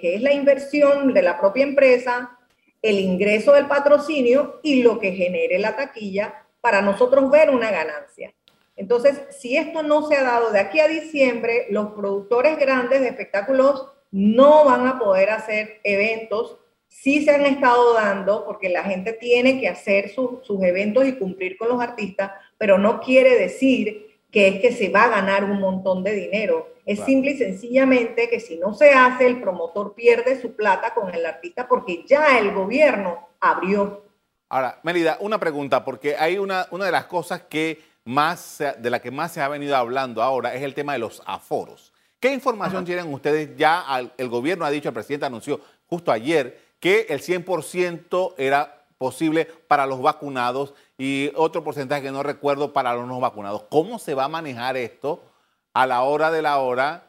que 0.00 0.14
es 0.14 0.22
la 0.22 0.32
inversión 0.32 1.12
de 1.12 1.22
la 1.22 1.38
propia 1.38 1.64
empresa, 1.64 2.38
el 2.82 2.98
ingreso 2.98 3.52
del 3.52 3.66
patrocinio 3.66 4.60
y 4.62 4.82
lo 4.82 4.98
que 4.98 5.12
genere 5.12 5.58
la 5.58 5.76
taquilla 5.76 6.46
para 6.60 6.80
nosotros 6.80 7.30
ver 7.30 7.50
una 7.50 7.70
ganancia. 7.70 8.32
Entonces, 8.80 9.20
si 9.28 9.58
esto 9.58 9.82
no 9.82 10.08
se 10.08 10.16
ha 10.16 10.22
dado 10.22 10.52
de 10.52 10.58
aquí 10.58 10.80
a 10.80 10.88
diciembre, 10.88 11.66
los 11.68 11.88
productores 11.92 12.58
grandes 12.58 13.02
de 13.02 13.08
espectáculos 13.08 13.86
no 14.10 14.64
van 14.64 14.88
a 14.88 14.98
poder 14.98 15.28
hacer 15.28 15.80
eventos. 15.84 16.56
Sí 16.88 17.22
se 17.22 17.30
han 17.30 17.44
estado 17.44 17.92
dando 17.92 18.46
porque 18.46 18.70
la 18.70 18.82
gente 18.82 19.12
tiene 19.12 19.60
que 19.60 19.68
hacer 19.68 20.08
sus 20.08 20.62
eventos 20.62 21.06
y 21.06 21.18
cumplir 21.18 21.58
con 21.58 21.68
los 21.68 21.78
artistas, 21.78 22.32
pero 22.56 22.78
no 22.78 23.00
quiere 23.00 23.38
decir 23.38 24.18
que 24.30 24.48
es 24.48 24.60
que 24.62 24.72
se 24.72 24.88
va 24.88 25.02
a 25.02 25.10
ganar 25.10 25.44
un 25.44 25.60
montón 25.60 26.02
de 26.02 26.14
dinero. 26.14 26.72
Es 26.86 27.00
simple 27.00 27.32
y 27.32 27.36
sencillamente 27.36 28.30
que 28.30 28.40
si 28.40 28.56
no 28.56 28.72
se 28.72 28.92
hace, 28.92 29.26
el 29.26 29.42
promotor 29.42 29.94
pierde 29.94 30.40
su 30.40 30.56
plata 30.56 30.94
con 30.94 31.14
el 31.14 31.26
artista 31.26 31.68
porque 31.68 32.02
ya 32.06 32.38
el 32.38 32.52
gobierno 32.54 33.28
abrió. 33.40 34.06
Ahora, 34.48 34.80
Melida, 34.84 35.18
una 35.20 35.38
pregunta, 35.38 35.84
porque 35.84 36.16
hay 36.16 36.38
una, 36.38 36.66
una 36.70 36.86
de 36.86 36.92
las 36.92 37.04
cosas 37.04 37.42
que 37.42 37.89
más, 38.04 38.58
de 38.78 38.90
la 38.90 39.00
que 39.00 39.10
más 39.10 39.32
se 39.32 39.40
ha 39.40 39.48
venido 39.48 39.76
hablando 39.76 40.22
ahora 40.22 40.54
es 40.54 40.62
el 40.62 40.74
tema 40.74 40.94
de 40.94 40.98
los 40.98 41.22
aforos. 41.26 41.92
¿Qué 42.18 42.32
información 42.32 42.84
tienen 42.84 43.12
ustedes? 43.12 43.56
Ya 43.56 43.84
el 44.16 44.28
gobierno 44.28 44.64
ha 44.64 44.70
dicho, 44.70 44.88
el 44.88 44.94
presidente 44.94 45.26
anunció 45.26 45.60
justo 45.86 46.12
ayer 46.12 46.60
que 46.78 47.06
el 47.08 47.20
100% 47.20 48.34
era 48.38 48.84
posible 48.98 49.46
para 49.66 49.86
los 49.86 50.02
vacunados 50.02 50.74
y 50.98 51.32
otro 51.34 51.64
porcentaje 51.64 52.02
que 52.02 52.10
no 52.10 52.22
recuerdo 52.22 52.74
para 52.74 52.94
los 52.94 53.08
no 53.08 53.18
vacunados. 53.20 53.64
¿Cómo 53.70 53.98
se 53.98 54.14
va 54.14 54.24
a 54.24 54.28
manejar 54.28 54.76
esto 54.76 55.24
a 55.72 55.86
la 55.86 56.02
hora 56.02 56.30
de 56.30 56.42
la 56.42 56.58
hora 56.58 57.04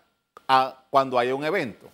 cuando 0.89 1.19
haya 1.19 1.36
un 1.36 1.43
evento? 1.43 1.91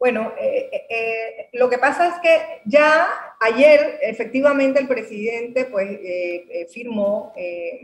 Bueno, 0.00 0.32
eh, 0.36 0.68
eh, 0.72 0.86
eh, 0.90 1.50
lo 1.52 1.70
que 1.70 1.78
pasa 1.78 2.08
es 2.08 2.14
que 2.20 2.62
ya 2.64 3.31
ayer 3.42 3.98
efectivamente 4.02 4.80
el 4.80 4.88
presidente 4.88 5.66
pues 5.66 5.98
firmó 6.72 7.32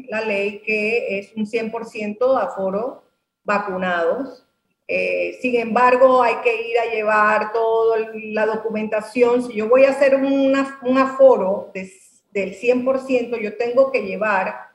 la 0.09 0.21
ley 0.23 0.61
que 0.65 1.19
es 1.19 1.33
un 1.35 1.47
100% 1.47 2.19
de 2.19 2.43
aforo 2.43 3.05
vacunados. 3.45 4.47
sin 4.87 5.57
embargo, 5.57 6.23
hay 6.23 6.37
que 6.37 6.71
ir 6.71 6.79
a 6.79 6.87
llevar 6.87 7.53
toda 7.53 8.11
la 8.15 8.47
documentación. 8.47 9.43
Si 9.43 9.55
yo 9.55 9.69
voy 9.69 9.85
a 9.85 9.91
hacer 9.91 10.15
un 10.15 10.99
aforo 10.99 11.71
del 12.33 12.55
100%, 12.55 13.39
yo 13.41 13.57
tengo 13.57 13.91
que 13.91 14.03
llevar 14.03 14.69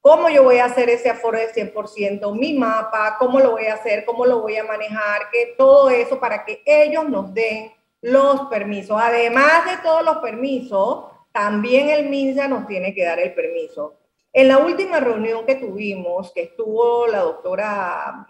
cómo 0.00 0.28
yo 0.28 0.44
voy 0.44 0.58
a 0.58 0.66
hacer 0.66 0.88
ese 0.88 1.10
aforo 1.10 1.38
de 1.38 1.52
100%, 1.52 2.32
mi 2.38 2.54
mapa, 2.54 3.16
cómo 3.18 3.40
lo 3.40 3.50
voy 3.52 3.66
a 3.66 3.74
hacer, 3.74 4.04
cómo 4.04 4.24
lo 4.24 4.40
voy 4.40 4.56
a 4.56 4.64
manejar, 4.64 5.22
que 5.32 5.54
todo 5.58 5.90
eso 5.90 6.18
para 6.20 6.44
que 6.44 6.62
ellos 6.64 7.08
nos 7.08 7.34
den 7.34 7.72
los 8.00 8.42
permisos. 8.48 8.98
Además 9.00 9.64
de 9.66 9.82
todos 9.82 10.04
los 10.04 10.18
permisos, 10.18 11.04
también 11.32 11.90
el 11.90 12.08
MINSA 12.08 12.48
nos 12.48 12.66
tiene 12.66 12.94
que 12.94 13.04
dar 13.04 13.18
el 13.18 13.34
permiso. 13.34 13.94
En 14.32 14.48
la 14.48 14.58
última 14.58 15.00
reunión 15.00 15.46
que 15.46 15.56
tuvimos, 15.56 16.32
que 16.32 16.42
estuvo 16.42 17.06
la 17.06 17.20
doctora, 17.20 18.26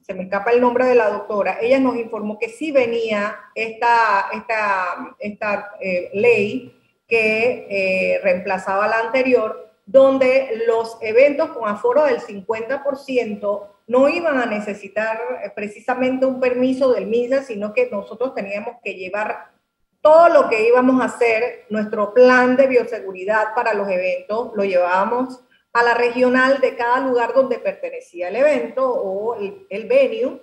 se 0.00 0.14
me 0.14 0.24
escapa 0.24 0.52
el 0.52 0.60
nombre 0.60 0.86
de 0.86 0.94
la 0.94 1.10
doctora, 1.10 1.58
ella 1.60 1.80
nos 1.80 1.96
informó 1.96 2.38
que 2.38 2.48
sí 2.48 2.70
venía 2.70 3.36
esta, 3.54 4.28
esta, 4.32 5.16
esta 5.18 5.72
eh, 5.80 6.10
ley 6.14 6.80
que 7.06 7.66
eh, 7.68 8.20
reemplazaba 8.22 8.88
la 8.88 9.00
anterior, 9.00 9.72
donde 9.86 10.62
los 10.66 10.96
eventos 11.02 11.50
con 11.50 11.68
aforo 11.68 12.04
del 12.04 12.20
50% 12.20 13.68
no 13.86 14.08
iban 14.08 14.38
a 14.38 14.46
necesitar 14.46 15.18
eh, 15.44 15.50
precisamente 15.54 16.26
un 16.26 16.40
permiso 16.40 16.92
del 16.92 17.06
MISA, 17.06 17.42
sino 17.42 17.72
que 17.72 17.90
nosotros 17.90 18.34
teníamos 18.34 18.76
que 18.82 18.94
llevar 18.94 19.52
todo 20.00 20.28
lo 20.28 20.48
que 20.48 20.68
íbamos 20.68 21.00
a 21.00 21.06
hacer, 21.06 21.64
nuestro 21.70 22.12
plan 22.12 22.56
de 22.56 22.66
bioseguridad 22.66 23.54
para 23.54 23.72
los 23.72 23.88
eventos, 23.88 24.50
lo 24.54 24.62
llevábamos 24.62 25.42
a 25.72 25.82
la 25.82 25.94
regional 25.94 26.60
de 26.60 26.76
cada 26.76 27.00
lugar 27.00 27.32
donde 27.32 27.58
pertenecía 27.58 28.28
el 28.28 28.36
evento 28.36 28.86
o 28.86 29.34
el, 29.36 29.84
venue, 29.86 30.42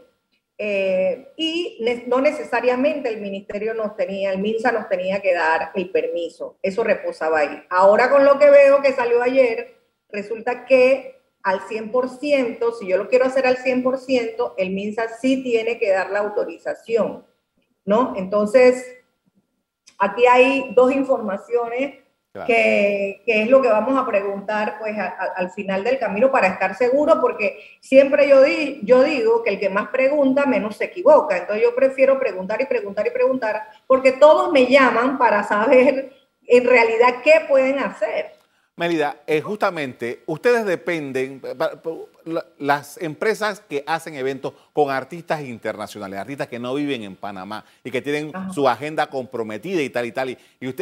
eh, 0.58 1.32
y 1.38 1.80
no 2.08 2.22
necesariamente 2.22 3.10
el 3.10 3.22
ministerio 3.22 3.74
nos 3.76 3.96
tenía, 3.96 4.32
el 4.32 4.40
MINSA 4.40 4.72
nos 4.72 4.90
tenía 4.90 5.22
que 5.22 5.34
dar 5.34 5.72
el 5.76 5.92
permiso, 5.92 6.58
eso 6.62 6.84
reposaba 6.84 7.40
ahí. 7.40 7.64
Ahora 7.70 8.10
con 8.10 8.26
lo 8.26 8.40
que 8.40 8.50
veo 8.50 8.82
que 8.82 8.94
salió 8.94 9.22
ayer, 9.22 9.76
resulta 10.10 10.66
que 10.66 11.21
al 11.44 11.62
100%, 11.62 12.74
si 12.80 12.88
yo 12.88 12.98
lo 12.98 13.08
quiero 13.08 13.26
hacer 13.26 13.48
al 13.48 13.58
100%, 13.58 14.54
el 14.58 14.70
MINSA 14.72 15.10
sí 15.20 15.42
tiene 15.44 15.78
que 15.80 15.90
dar 15.90 16.10
la 16.12 16.20
autorización, 16.20 17.26
¿no? 17.86 18.14
Entonces, 18.16 18.86
aquí 19.98 20.26
hay 20.26 20.74
dos 20.76 20.92
informaciones 20.94 22.02
que, 22.46 23.24
es 23.26 23.50
lo 23.50 23.62
que 23.62 23.68
vamos 23.68 24.00
a 24.00 24.06
preguntar 24.06 24.78
pues 24.80 24.96
al 24.98 25.52
final 25.52 25.84
del 25.84 26.00
camino 26.00 26.32
para 26.32 26.48
estar 26.48 26.76
seguro, 26.76 27.20
porque 27.20 27.60
siempre 27.82 28.28
yo, 28.28 28.42
di, 28.42 28.80
yo 28.84 29.04
digo 29.04 29.44
que 29.44 29.52
el 29.52 29.60
que 29.60 29.70
más 29.70 29.90
pregunta 29.90 30.46
menos 30.46 30.78
se 30.78 30.86
equivoca, 30.86 31.38
entonces 31.38 31.64
yo 31.64 31.76
prefiero 31.76 32.18
preguntar 32.20 32.62
y 32.62 32.66
preguntar 32.66 33.06
y 33.08 33.12
preguntar, 33.12 33.62
porque 33.86 34.14
todos 34.14 34.52
me 34.52 34.68
llaman 34.68 35.18
para 35.18 35.44
saber 35.44 36.14
en 36.48 36.66
realidad 36.66 37.16
qué 37.24 37.46
pueden 37.48 37.80
hacer. 37.80 38.41
Melida, 38.82 39.22
eh, 39.28 39.42
justamente 39.42 40.24
ustedes 40.26 40.66
dependen, 40.66 41.40
las 42.58 42.98
empresas 42.98 43.60
que 43.60 43.84
hacen 43.86 44.16
eventos 44.16 44.54
con 44.74 44.90
artistas 44.90 45.44
internacionales, 45.44 46.20
artistas 46.20 46.48
que 46.48 46.58
no 46.58 46.74
viven 46.74 47.04
en 47.04 47.16
Panamá 47.16 47.64
y 47.84 47.92
que 47.92 48.02
tienen 48.02 48.34
su 48.52 48.68
agenda 48.68 49.06
comprometida 49.06 49.84
y 49.84 49.92
tal 49.92 50.08
y 50.08 50.12
tal, 50.12 50.30
y, 50.32 50.38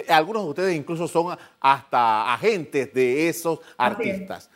algunos 0.07 0.43
de 0.43 0.49
ustedes 0.49 0.75
incluso 0.77 1.09
son 1.09 1.37
hasta 1.59 2.33
agentes 2.33 2.93
de 2.93 3.27
esos 3.27 3.59
artistas. 3.77 4.49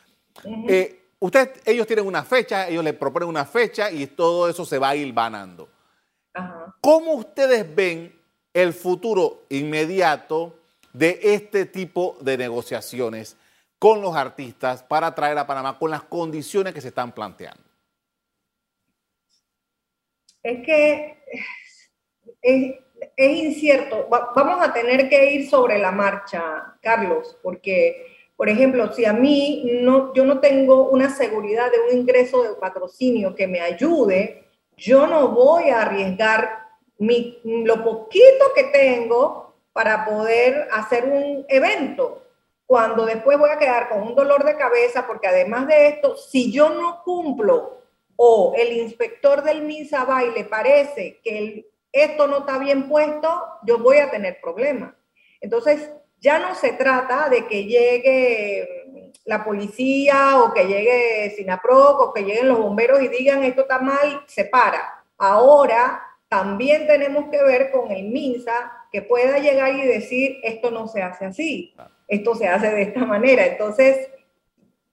Eh, 0.70 1.02
usted, 1.20 1.52
ellos 1.66 1.86
tienen 1.86 2.08
una 2.08 2.24
fecha, 2.24 2.70
ellos 2.70 2.86
le 2.86 2.94
proponen 2.94 3.28
una 3.28 3.44
fecha 3.44 3.92
y 3.92 4.08
todo 4.08 4.48
eso 4.48 4.64
se 4.64 4.80
va 4.80 4.92
a 4.92 4.96
ir 4.96 5.12
banando. 5.12 5.68
¿Cómo 6.80 7.16
ustedes 7.16 7.76
ven 7.76 8.18
el 8.54 8.72
futuro 8.72 9.42
inmediato? 9.50 10.63
De 10.94 11.20
este 11.22 11.66
tipo 11.66 12.18
de 12.22 12.38
negociaciones 12.38 13.36
con 13.80 14.02
los 14.02 14.16
artistas 14.16 14.84
para 14.84 15.14
traer 15.14 15.38
a 15.38 15.46
Panamá 15.46 15.78
con 15.78 15.92
las 15.92 16.04
condiciones 16.04 16.74
que 16.74 16.82
se 16.82 16.88
están 16.90 17.12
planteando? 17.12 17.64
Es 20.42 20.66
que 20.66 21.18
es, 22.42 22.76
incierto. 23.18 24.08
vamos 24.10 24.62
a 24.62 24.72
tener 24.72 25.10
que 25.10 25.34
ir 25.34 25.50
sobre 25.50 25.80
la 25.80 25.92
marcha, 25.92 26.78
Carlos, 26.82 27.38
porque, 27.42 28.30
por 28.36 28.50
ejemplo, 28.50 28.94
si 28.94 29.06
a 29.06 29.14
mí 29.14 29.80
no, 29.82 30.14
yo 30.14 30.26
no 30.26 30.40
tengo 30.40 30.90
una 30.90 31.10
seguridad 31.14 31.72
de 31.72 31.80
un 31.80 32.00
ingreso 32.00 32.44
de 32.44 32.56
patrocinio 32.56 33.36
que 33.36 33.48
me 33.48 33.62
ayude, 33.62 34.46
yo 34.78 35.08
no 35.08 35.30
voy 35.30 35.70
a 35.70 35.82
arriesgar 35.82 36.64
mi, 36.98 37.40
lo 37.44 37.84
poquito 37.84 38.46
que 38.56 38.66
tengo 38.66 39.43
para 39.74 40.06
poder 40.06 40.68
hacer 40.72 41.06
un 41.06 41.46
evento, 41.50 42.24
cuando 42.66 43.06
después 43.06 43.38
voy 43.38 43.50
a 43.50 43.58
quedar 43.58 43.90
con 43.90 44.04
un 44.04 44.16
dolor 44.16 44.46
de 44.46 44.56
cabeza, 44.56 45.06
porque 45.06 45.28
además 45.28 45.68
de 45.68 45.88
esto, 45.88 46.16
si 46.16 46.52
yo 46.52 46.70
no 46.70 47.04
cumplo 47.04 47.82
o 48.16 48.54
el 48.56 48.72
inspector 48.74 49.44
del 49.44 49.64
MISA 49.64 50.06
va 50.06 50.24
y 50.24 50.32
le 50.32 50.46
parece 50.46 51.20
que 51.24 51.68
esto 51.92 52.28
no 52.28 52.40
está 52.40 52.58
bien 52.58 52.88
puesto, 52.88 53.44
yo 53.64 53.80
voy 53.80 53.98
a 53.98 54.10
tener 54.10 54.40
problemas. 54.42 54.94
Entonces, 55.42 55.92
ya 56.20 56.40
no 56.40 56.56
se 56.56 56.74
trata 56.74 57.28
de 57.30 57.46
que 57.48 57.66
llegue 57.66 59.12
la 59.26 59.44
policía 59.44 60.42
o 60.42 60.54
que 60.54 60.66
llegue 60.66 61.34
Sinaproc 61.36 62.00
o 62.00 62.14
que 62.14 62.24
lleguen 62.24 62.48
los 62.48 62.60
bomberos 62.60 63.02
y 63.02 63.10
digan 63.10 63.44
esto 63.44 63.62
está 63.62 63.80
mal, 63.80 64.24
se 64.26 64.46
para. 64.46 65.04
Ahora 65.18 66.02
también 66.28 66.88
tenemos 66.88 67.30
que 67.30 67.44
ver 67.44 67.72
con 67.72 67.92
el 67.92 68.06
MINSA 68.06 68.83
que 68.94 69.02
pueda 69.02 69.40
llegar 69.40 69.74
y 69.74 69.88
decir, 69.88 70.40
esto 70.44 70.70
no 70.70 70.88
se 70.88 71.02
hace 71.02 71.26
así, 71.26 71.76
esto 72.08 72.36
se 72.36 72.48
hace 72.48 72.70
de 72.70 72.84
esta 72.84 73.04
manera. 73.06 73.44
Entonces, 73.44 74.08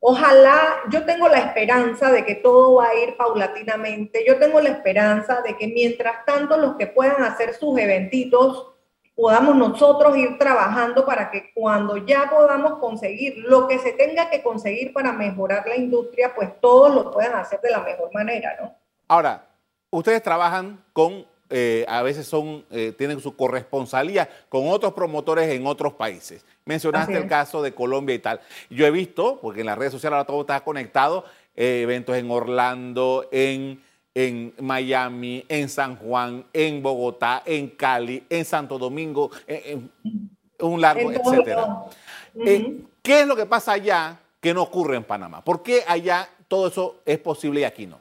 ojalá, 0.00 0.78
yo 0.90 1.04
tengo 1.04 1.28
la 1.28 1.38
esperanza 1.38 2.10
de 2.10 2.24
que 2.24 2.36
todo 2.36 2.76
va 2.76 2.88
a 2.88 2.94
ir 2.94 3.14
paulatinamente, 3.18 4.24
yo 4.26 4.38
tengo 4.38 4.58
la 4.62 4.70
esperanza 4.70 5.42
de 5.42 5.54
que 5.54 5.66
mientras 5.66 6.24
tanto 6.24 6.56
los 6.56 6.76
que 6.76 6.86
puedan 6.86 7.22
hacer 7.22 7.52
sus 7.52 7.78
eventitos, 7.78 8.68
podamos 9.14 9.54
nosotros 9.54 10.16
ir 10.16 10.38
trabajando 10.38 11.04
para 11.04 11.30
que 11.30 11.52
cuando 11.52 11.98
ya 11.98 12.30
podamos 12.30 12.78
conseguir 12.78 13.36
lo 13.36 13.68
que 13.68 13.78
se 13.78 13.92
tenga 13.92 14.30
que 14.30 14.42
conseguir 14.42 14.94
para 14.94 15.12
mejorar 15.12 15.66
la 15.66 15.76
industria, 15.76 16.34
pues 16.34 16.58
todos 16.58 16.94
lo 16.94 17.10
puedan 17.10 17.34
hacer 17.34 17.60
de 17.60 17.70
la 17.70 17.80
mejor 17.80 18.10
manera, 18.14 18.56
¿no? 18.62 18.74
Ahora, 19.08 19.46
ustedes 19.90 20.22
trabajan 20.22 20.82
con 20.94 21.26
eh, 21.52 21.84
a 21.88 22.02
veces 22.02 22.28
son, 22.28 22.64
eh, 22.70 22.94
tienen 22.96 23.20
su 23.20 23.34
corresponsalía 23.34 24.28
con 24.48 24.68
otros 24.68 24.92
promotores 24.92 25.50
en 25.50 25.66
otros 25.66 25.94
países. 25.94 26.44
Mencionaste 26.64 27.16
el 27.16 27.26
caso 27.26 27.60
de 27.60 27.74
Colombia 27.74 28.14
y 28.14 28.20
tal. 28.20 28.40
Yo 28.70 28.86
he 28.86 28.90
visto, 28.92 29.40
porque 29.42 29.60
en 29.60 29.66
las 29.66 29.76
redes 29.76 29.92
sociales 29.92 30.14
ahora 30.14 30.26
todo 30.26 30.42
está 30.42 30.60
conectado, 30.62 31.24
eh, 31.56 31.80
eventos 31.82 32.16
en 32.16 32.30
Orlando, 32.30 33.28
en, 33.32 33.82
en 34.14 34.54
Miami, 34.60 35.44
en 35.48 35.68
San 35.68 35.96
Juan, 35.96 36.46
en 36.52 36.82
Bogotá, 36.82 37.42
en 37.44 37.70
Cali, 37.70 38.24
en 38.30 38.44
Santo 38.44 38.78
Domingo, 38.78 39.30
en, 39.46 39.90
un 40.60 40.80
largo, 40.80 41.10
etcétera. 41.10 41.84
¿Qué 43.02 43.20
es 43.22 43.26
lo 43.26 43.34
que 43.34 43.46
pasa 43.46 43.72
allá 43.72 44.20
que 44.40 44.54
no 44.54 44.62
ocurre 44.62 44.96
en 44.96 45.04
Panamá? 45.04 45.42
¿Por 45.42 45.62
qué 45.64 45.82
allá 45.88 46.28
todo 46.46 46.68
eso 46.68 47.00
es 47.04 47.18
posible 47.18 47.62
y 47.62 47.64
aquí 47.64 47.86
no? 47.86 47.98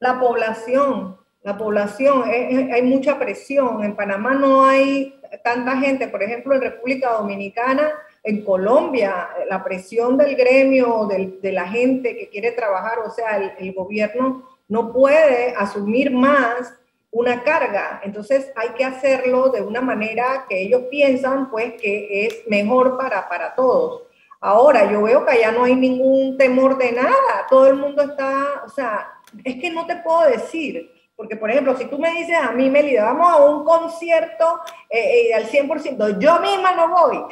La 0.00 0.18
población 0.18 1.23
la 1.44 1.58
población, 1.58 2.24
hay 2.24 2.82
mucha 2.82 3.18
presión. 3.18 3.84
En 3.84 3.94
Panamá 3.94 4.32
no 4.32 4.64
hay 4.64 5.20
tanta 5.42 5.76
gente, 5.76 6.08
por 6.08 6.22
ejemplo, 6.22 6.54
en 6.54 6.62
República 6.62 7.12
Dominicana, 7.12 7.92
en 8.22 8.42
Colombia, 8.42 9.28
la 9.50 9.62
presión 9.62 10.16
del 10.16 10.36
gremio, 10.36 11.06
de 11.06 11.52
la 11.52 11.68
gente 11.68 12.16
que 12.16 12.30
quiere 12.30 12.52
trabajar, 12.52 13.00
o 13.00 13.10
sea, 13.10 13.56
el, 13.58 13.74
gobierno 13.74 14.48
no 14.68 14.90
puede 14.90 15.54
asumir 15.54 16.10
más 16.10 16.72
una 17.10 17.42
carga. 17.42 18.00
Entonces 18.02 18.50
hay 18.56 18.70
que 18.70 18.84
hacerlo 18.86 19.50
de 19.50 19.60
una 19.60 19.82
manera 19.82 20.46
que 20.48 20.62
ellos 20.62 20.84
piensan, 20.90 21.50
pues, 21.50 21.74
que 21.74 22.24
es 22.24 22.48
mejor 22.48 22.96
para, 22.96 23.28
para 23.28 23.54
todos. 23.54 24.04
Ahora, 24.40 24.90
yo 24.90 25.02
veo 25.02 25.26
que 25.26 25.32
allá 25.32 25.52
no 25.52 25.64
hay 25.64 25.76
ningún 25.76 26.38
temor 26.38 26.78
de 26.78 26.92
nada. 26.92 27.46
Todo 27.50 27.66
el 27.66 27.74
mundo 27.74 28.02
está, 28.02 28.62
o 28.64 28.70
sea, 28.70 29.10
es 29.44 29.56
que 29.56 29.70
no 29.70 29.86
te 29.86 29.96
puedo 29.96 30.22
decir 30.22 30.93
porque, 31.16 31.36
por 31.36 31.50
ejemplo, 31.50 31.76
si 31.76 31.84
tú 31.86 31.98
me 31.98 32.10
dices 32.10 32.36
a 32.36 32.52
mí, 32.52 32.68
Melida, 32.70 33.04
vamos 33.04 33.32
a 33.32 33.44
un 33.44 33.64
concierto 33.64 34.60
eh, 34.90 35.28
eh, 35.28 35.34
al 35.34 35.46
100%, 35.46 36.18
yo 36.18 36.40
misma 36.40 36.72
no 36.74 36.88
voy. 36.88 37.24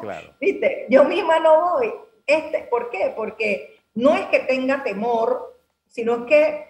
Claro. 0.00 0.34
¿Viste? 0.40 0.86
Yo 0.90 1.04
misma 1.04 1.38
no 1.38 1.72
voy. 1.72 1.92
Este, 2.26 2.60
¿Por 2.64 2.90
qué? 2.90 3.12
Porque 3.16 3.80
no 3.94 4.14
es 4.14 4.26
que 4.26 4.40
tenga 4.40 4.82
temor, 4.82 5.56
sino 5.86 6.26
que 6.26 6.68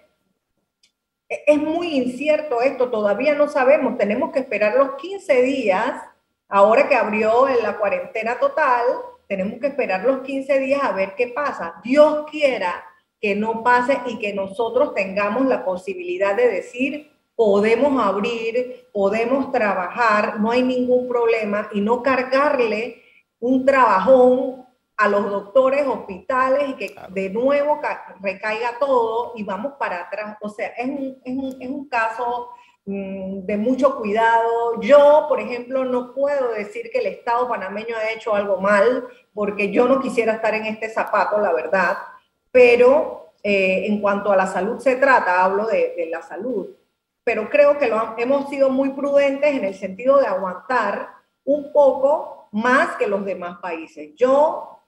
es 1.27 1.57
muy 1.57 1.95
incierto 1.95 2.61
esto, 2.61 2.89
todavía 2.89 3.35
no 3.35 3.47
sabemos, 3.47 3.97
tenemos 3.97 4.31
que 4.31 4.39
esperar 4.39 4.75
los 4.75 4.95
15 4.95 5.41
días, 5.43 6.03
ahora 6.47 6.87
que 6.87 6.95
abrió 6.95 7.47
la 7.61 7.77
cuarentena 7.77 8.39
total, 8.39 8.83
tenemos 9.27 9.59
que 9.59 9.67
esperar 9.67 10.03
los 10.03 10.21
15 10.21 10.57
días 10.57 10.81
a 10.81 10.91
ver 10.91 11.13
qué 11.15 11.27
pasa. 11.27 11.75
Dios 11.83 12.25
quiera 12.31 12.83
que 13.19 13.35
no 13.35 13.63
pase 13.63 13.99
y 14.07 14.17
que 14.17 14.33
nosotros 14.33 14.93
tengamos 14.93 15.45
la 15.45 15.65
posibilidad 15.65 16.35
de 16.35 16.47
decir, 16.47 17.11
podemos 17.35 18.01
abrir, 18.03 18.87
podemos 18.93 19.51
trabajar, 19.51 20.39
no 20.39 20.51
hay 20.51 20.63
ningún 20.63 21.07
problema 21.07 21.69
y 21.71 21.81
no 21.81 22.01
cargarle 22.01 23.01
un 23.39 23.65
trabajón 23.65 24.65
a 24.97 25.07
los 25.07 25.29
doctores, 25.29 25.87
hospitales 25.87 26.69
y 26.69 26.73
que 26.73 26.95
de 27.09 27.29
nuevo 27.29 27.79
recaiga 28.21 28.77
todo 28.77 29.31
y 29.35 29.43
vamos 29.43 29.73
para 29.79 30.01
atrás. 30.01 30.37
O 30.41 30.49
sea, 30.49 30.67
es 30.67 30.87
un, 30.87 31.21
es 31.23 31.37
un, 31.37 31.61
es 31.61 31.69
un 31.69 31.87
caso 31.87 32.49
mm, 32.85 33.45
de 33.45 33.57
mucho 33.57 33.97
cuidado. 33.97 34.81
Yo, 34.81 35.25
por 35.29 35.39
ejemplo, 35.39 35.85
no 35.85 36.13
puedo 36.13 36.51
decir 36.51 36.89
que 36.91 36.99
el 36.99 37.05
Estado 37.05 37.47
panameño 37.47 37.95
ha 37.95 38.11
hecho 38.11 38.35
algo 38.35 38.57
mal, 38.57 39.07
porque 39.33 39.71
yo 39.71 39.87
no 39.87 40.01
quisiera 40.01 40.33
estar 40.33 40.53
en 40.53 40.65
este 40.65 40.89
zapato, 40.89 41.39
la 41.39 41.53
verdad 41.53 41.97
pero 42.51 43.33
eh, 43.43 43.85
en 43.87 44.01
cuanto 44.01 44.31
a 44.31 44.35
la 44.35 44.47
salud 44.47 44.79
se 44.79 44.95
trata, 44.97 45.43
hablo 45.43 45.65
de, 45.67 46.09
la 46.11 46.21
salud, 46.21 46.67
pero 47.23 47.49
creo 47.49 47.77
que 47.77 47.87
lo 47.87 48.15
hemos 48.17 48.49
sido 48.49 48.69
muy 48.69 48.89
prudentes 48.89 49.55
en 49.55 49.63
el 49.63 49.75
sentido 49.75 50.17
de 50.17 50.27
aguantar 50.27 51.09
un 51.45 51.71
poco 51.71 52.47
más 52.51 52.95
que 52.97 53.07
los 53.07 53.23
demás 53.23 53.59
países. 53.59 54.13
Yo 54.15 54.79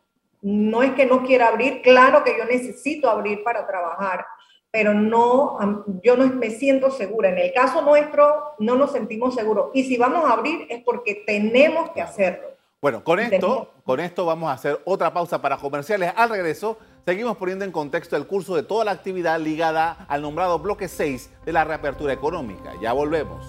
no 0.41 0.84
es 0.84 0.93
que 0.93 1.06
no 1.06 1.24
quiera 1.24 1.47
abrir, 1.47 1.82
claro 1.82 2.24
que 2.24 2.38
yo 2.38 2.45
necesito 2.45 3.10
abrir 3.10 3.43
para 3.43 3.67
trabajar, 3.67 4.26
pero 4.71 4.93
no, 4.93 5.86
yo 6.02 6.17
no 6.17 6.28
me 6.28 6.50
siento 6.50 6.91
segura. 6.91 7.30
En 7.30 7.38
el 7.38 7.54
caso 7.54 7.82
nuestro, 7.82 8.56
no 8.60 8.76
nos 8.76 8.91
sentimos 8.91 9.36
seguros. 9.36 9.69
Y 9.74 9.84
si 9.84 9.97
vamos 9.97 10.30
a 10.30 10.34
abrir 10.34 10.65
es 10.69 10.84
porque 10.84 11.24
tenemos 11.26 11.91
que 11.91 12.02
hacerlo. 12.02 12.47
Bueno, 12.82 13.04
con 13.04 13.19
esto, 13.19 13.69
con 13.84 14.00
esto 14.00 14.26
vamos 14.26 14.50
a 14.50 14.54
hacer 14.54 14.82
otra 14.86 15.13
pausa 15.13 15.39
para 15.39 15.58
comerciales. 15.58 16.12
Al 16.15 16.30
regreso, 16.30 16.78
seguimos 17.06 17.38
poniendo 17.38 17.66
en 17.66 17.72
contexto 17.72 18.16
el 18.16 18.28
curso 18.28 18.56
de 18.56 18.64
toda 18.64 18.86
la 18.86 18.92
actividad 18.92 19.40
ligada 19.40 20.06
al 20.08 20.22
nombrado 20.22 20.60
bloque 20.60 20.88
6 20.88 21.30
de 21.46 21.54
la 21.54 21.64
reapertura 21.64 22.14
económica. 22.14 22.74
Ya 22.82 22.94
volvemos. 22.94 23.46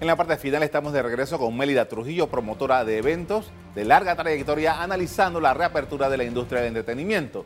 En 0.00 0.06
la 0.06 0.16
parte 0.16 0.38
final 0.38 0.62
estamos 0.62 0.94
de 0.94 1.02
regreso 1.02 1.38
con 1.38 1.54
Mélida 1.54 1.86
Trujillo, 1.86 2.28
promotora 2.28 2.86
de 2.86 2.96
eventos 2.96 3.50
de 3.74 3.84
larga 3.84 4.16
trayectoria, 4.16 4.82
analizando 4.82 5.40
la 5.40 5.52
reapertura 5.52 6.08
de 6.08 6.16
la 6.16 6.24
industria 6.24 6.60
del 6.60 6.68
entretenimiento. 6.68 7.44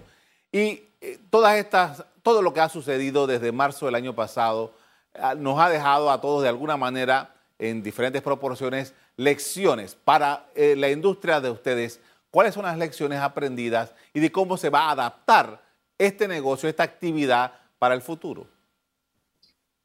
Y 0.52 0.84
eh, 1.00 1.18
todas 1.30 1.56
estas 1.56 2.04
todo 2.22 2.40
lo 2.40 2.54
que 2.54 2.60
ha 2.60 2.68
sucedido 2.68 3.26
desde 3.26 3.52
marzo 3.52 3.86
del 3.86 3.96
año 3.96 4.14
pasado 4.14 4.72
ah, 5.20 5.34
nos 5.34 5.60
ha 5.60 5.68
dejado 5.68 6.10
a 6.10 6.20
todos 6.20 6.42
de 6.42 6.48
alguna 6.48 6.76
manera 6.76 7.33
en 7.58 7.82
diferentes 7.82 8.22
proporciones 8.22 8.94
lecciones 9.16 9.94
para 9.94 10.46
eh, 10.54 10.74
la 10.76 10.90
industria 10.90 11.40
de 11.40 11.50
ustedes. 11.50 12.00
¿Cuáles 12.30 12.54
son 12.54 12.64
las 12.64 12.76
lecciones 12.76 13.20
aprendidas 13.20 13.94
y 14.12 14.20
de 14.20 14.32
cómo 14.32 14.56
se 14.56 14.70
va 14.70 14.86
a 14.86 14.90
adaptar 14.90 15.60
este 15.98 16.26
negocio, 16.26 16.68
esta 16.68 16.82
actividad 16.82 17.52
para 17.78 17.94
el 17.94 18.02
futuro? 18.02 18.46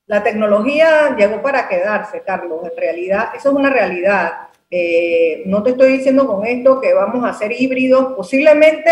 La 0.10 0.24
tecnología 0.24 1.16
llegó 1.16 1.40
para 1.44 1.70
quedarse, 1.70 2.24
Carlos. 2.26 2.62
En 2.64 2.76
realidad, 2.76 3.30
eso 3.36 3.50
es 3.50 3.56
una 3.56 3.70
realidad. 3.70 4.50
Eh, 4.72 5.44
no 5.46 5.62
te 5.62 5.70
estoy 5.70 5.98
diciendo 5.98 6.26
con 6.26 6.48
esto 6.48 6.82
que 6.82 6.96
vamos 6.96 7.24
a 7.24 7.34
ser 7.34 7.52
híbridos. 7.52 8.14
Posiblemente, 8.16 8.90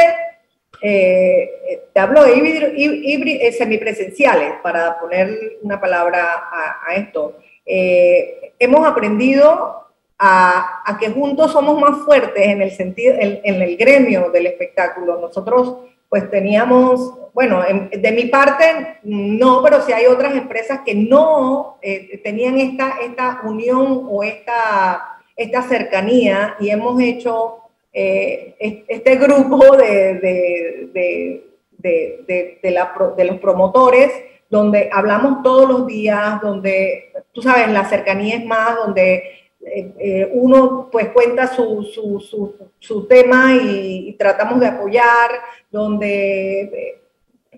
eh, 0.79 1.87
te 1.91 1.99
hablo 1.99 2.23
de 2.23 2.35
híbridos, 2.37 3.41
eh, 3.41 3.51
semipresenciales, 3.51 4.59
para 4.61 4.99
poner 4.99 5.57
una 5.63 5.81
palabra 5.81 6.49
a, 6.87 6.93
esto. 6.93 7.39
Hemos 7.67 8.87
aprendido 8.87 9.87
a, 10.17 10.97
que 10.99 11.09
juntos 11.09 11.51
somos 11.51 11.79
más 11.79 12.05
fuertes 12.05 12.47
en 12.47 12.61
el 12.61 12.71
sentido, 12.71 13.15
en 13.19 13.61
el 13.61 13.77
gremio 13.77 14.31
del 14.31 14.47
espectáculo. 14.47 15.19
Nosotros 15.19 15.77
pues 16.09 16.29
teníamos, 16.29 17.13
bueno, 17.33 17.61
de 17.91 18.11
mi 18.11 18.25
parte 18.25 18.99
no, 19.03 19.61
pero 19.61 19.81
sí 19.81 19.91
hay 19.91 20.05
otras 20.05 20.35
empresas 20.35 20.81
que 20.85 20.95
no 20.95 21.77
eh, 21.81 22.19
tenían 22.23 22.59
esta, 22.59 22.97
esta 23.03 23.41
unión 23.43 24.07
o 24.09 24.23
esta, 24.23 25.19
esta 25.35 25.61
cercanía 25.63 26.55
y 26.59 26.69
hemos 26.69 27.01
hecho 27.01 27.57
eh, 27.91 28.55
este 28.87 29.15
grupo 29.15 29.75
de, 29.75 30.13
de, 30.15 31.43
de, 31.77 32.61
de, 32.63 33.25
los 33.25 33.39
promotores 33.39 34.11
donde 34.49 34.89
hablamos 34.91 35.43
todos 35.43 35.69
los 35.69 35.87
días, 35.87 36.41
donde, 36.41 37.11
tú 37.33 37.41
sabes, 37.41 37.69
la 37.69 37.85
cercanía 37.85 38.37
es 38.37 38.45
más, 38.45 38.75
donde 38.75 39.37
eh, 39.69 39.93
eh, 39.99 40.29
uno 40.33 40.87
pues 40.89 41.09
cuenta 41.09 41.47
su, 41.47 41.83
su, 41.83 42.55
su, 42.79 43.07
tema 43.07 43.53
y, 43.53 44.15
tratamos 44.17 44.59
de 44.59 44.67
apoyar, 44.67 45.31
donde 45.69 46.61
eh, 46.61 47.01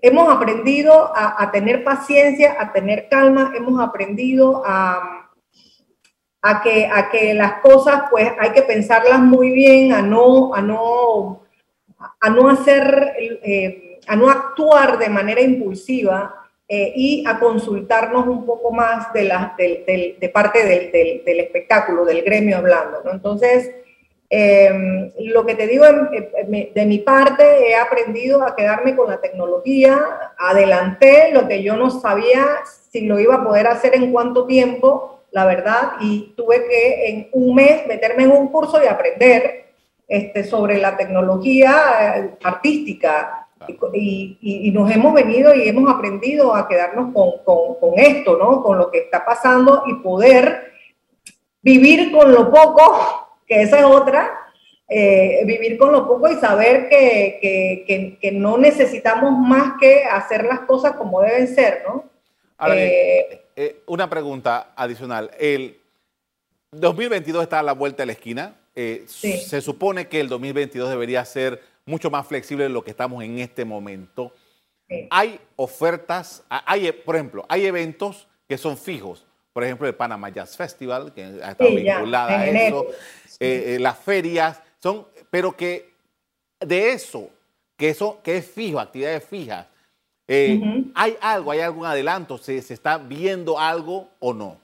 hemos 0.02 0.28
aprendido 0.28 1.12
a, 1.14 1.40
a, 1.40 1.50
tener 1.52 1.84
paciencia, 1.84 2.56
a 2.58 2.72
tener 2.72 3.08
calma, 3.08 3.52
hemos 3.56 3.80
aprendido 3.80 4.62
a, 4.66 5.30
a, 6.42 6.62
que, 6.62 6.86
a 6.92 7.10
que 7.10 7.34
las 7.34 7.60
cosas 7.60 8.04
pues 8.10 8.28
hay 8.40 8.50
que 8.50 8.62
pensarlas 8.62 9.20
muy 9.20 9.50
bien, 9.50 9.92
a 9.92 10.02
no, 10.02 10.52
a 10.52 10.60
no, 10.60 11.42
a 12.20 12.30
no 12.30 12.48
hacer, 12.48 13.14
a 14.08 14.16
no 14.16 14.28
actuar 14.28 14.98
de 14.98 15.08
manera 15.08 15.40
impulsiva, 15.40 16.49
eh, 16.72 16.92
y 16.94 17.24
a 17.26 17.40
consultarnos 17.40 18.28
un 18.28 18.46
poco 18.46 18.70
más 18.70 19.12
de, 19.12 19.24
la, 19.24 19.56
de, 19.58 20.30
parte 20.32 20.64
del, 20.64 20.92
del, 21.24 21.40
espectáculo, 21.40 22.04
del 22.04 22.22
gremio 22.22 22.58
hablando. 22.58 23.02
¿no? 23.04 23.10
Entonces, 23.10 23.72
em, 24.28 25.10
lo 25.18 25.44
que 25.44 25.56
te 25.56 25.66
digo 25.66 25.84
de 25.84 26.86
mi 26.86 26.98
parte, 26.98 27.68
he 27.68 27.74
aprendido 27.74 28.46
a 28.46 28.54
quedarme 28.54 28.94
con 28.94 29.10
la 29.10 29.20
tecnología, 29.20 29.98
adelanté 30.38 31.32
lo 31.32 31.48
que 31.48 31.60
yo 31.64 31.74
no 31.74 31.90
sabía 31.90 32.46
si 32.88 33.00
lo 33.00 33.18
iba 33.18 33.34
a 33.34 33.44
poder 33.44 33.66
hacer 33.66 33.96
en 33.96 34.12
cuánto 34.12 34.46
tiempo, 34.46 35.24
la 35.32 35.46
verdad, 35.46 35.94
y 35.98 36.34
tuve 36.36 36.68
que 36.68 37.08
en 37.08 37.28
un 37.32 37.56
mes 37.56 37.84
meterme 37.88 38.22
en 38.22 38.30
un 38.30 38.46
curso 38.46 38.80
y 38.80 38.86
aprender 38.86 39.64
este, 40.06 40.44
sobre 40.44 40.78
la 40.78 40.96
tecnología 40.96 42.14
eh, 42.16 42.30
y, 43.92 44.70
nos 44.72 44.90
hemos 44.90 45.12
venido 45.14 45.54
y 45.54 45.68
hemos 45.68 45.92
aprendido 45.92 46.54
a 46.54 46.68
quedarnos 46.68 47.12
con, 47.12 47.98
esto, 47.98 48.38
¿no? 48.38 48.62
Con 48.62 48.78
lo 48.78 48.90
que 48.90 48.98
está 48.98 49.24
pasando 49.24 49.84
y 49.86 49.94
poder 49.96 50.72
vivir 51.62 52.10
con 52.12 52.32
lo 52.32 52.50
poco, 52.50 53.38
que 53.46 53.62
esa 53.62 53.80
es 53.80 53.84
otra, 53.84 54.30
eh, 54.88 55.42
vivir 55.44 55.78
con 55.78 55.92
lo 55.92 56.06
poco 56.06 56.30
y 56.30 56.36
saber 56.36 56.88
que, 56.88 58.30
no 58.32 58.58
necesitamos 58.58 59.38
más 59.38 59.74
que 59.78 60.04
hacer 60.04 60.44
las 60.44 60.60
cosas 60.60 60.92
como 60.92 61.20
deben 61.20 61.48
ser, 61.48 61.82
¿no? 61.86 62.04
Eh, 62.74 63.42
eh, 63.56 63.82
una 63.86 64.08
pregunta 64.10 64.72
adicional. 64.76 65.30
El 65.38 65.78
2022 66.72 67.42
está 67.42 67.60
a 67.60 67.62
la 67.62 67.72
vuelta 67.72 68.02
de 68.02 68.06
la 68.06 68.12
esquina. 68.12 68.56
Se 69.06 69.60
supone 69.60 70.08
que 70.08 70.20
el 70.20 70.28
2022 70.28 70.88
debería 70.88 71.22
ser 71.26 71.60
mucho 71.86 72.10
más 72.10 72.26
flexible 72.26 72.64
de 72.64 72.70
lo 72.70 72.82
que 72.84 72.90
estamos 72.90 73.22
en 73.22 73.38
este 73.38 73.64
momento. 73.64 74.32
Hay 75.10 75.38
ofertas, 75.56 76.44
hay, 76.48 76.90
por 76.90 77.14
ejemplo, 77.14 77.46
hay 77.48 77.66
eventos 77.66 78.26
que 78.48 78.58
son 78.58 78.76
fijos. 78.76 79.26
Por 79.52 79.64
ejemplo, 79.64 79.86
el 79.86 79.94
Panama 79.94 80.28
Jazz 80.28 80.56
Festival, 80.56 81.12
que 81.12 81.22
ha 81.22 81.52
estado 81.52 81.70
vinculada 81.70 82.40
a 82.40 82.46
eso. 82.46 82.86
Eh, 83.38 83.74
eh, 83.74 83.78
las 83.80 83.98
ferias, 83.98 84.60
son, 84.78 85.06
pero 85.30 85.56
que 85.56 85.92
de 86.60 86.90
eso, 86.90 87.30
que 87.76 87.90
eso 87.90 88.20
que 88.22 88.38
es 88.38 88.46
fijo, 88.46 88.78
actividades 88.78 89.24
fijas, 89.24 89.66
eh, 90.28 90.60
¿hay 90.94 91.16
algo, 91.20 91.50
hay 91.50 91.60
algún 91.60 91.86
adelanto? 91.86 92.38
¿Se, 92.38 92.60
¿Se 92.62 92.74
está 92.74 92.98
viendo 92.98 93.58
algo 93.58 94.10
o 94.20 94.32
no? 94.32 94.60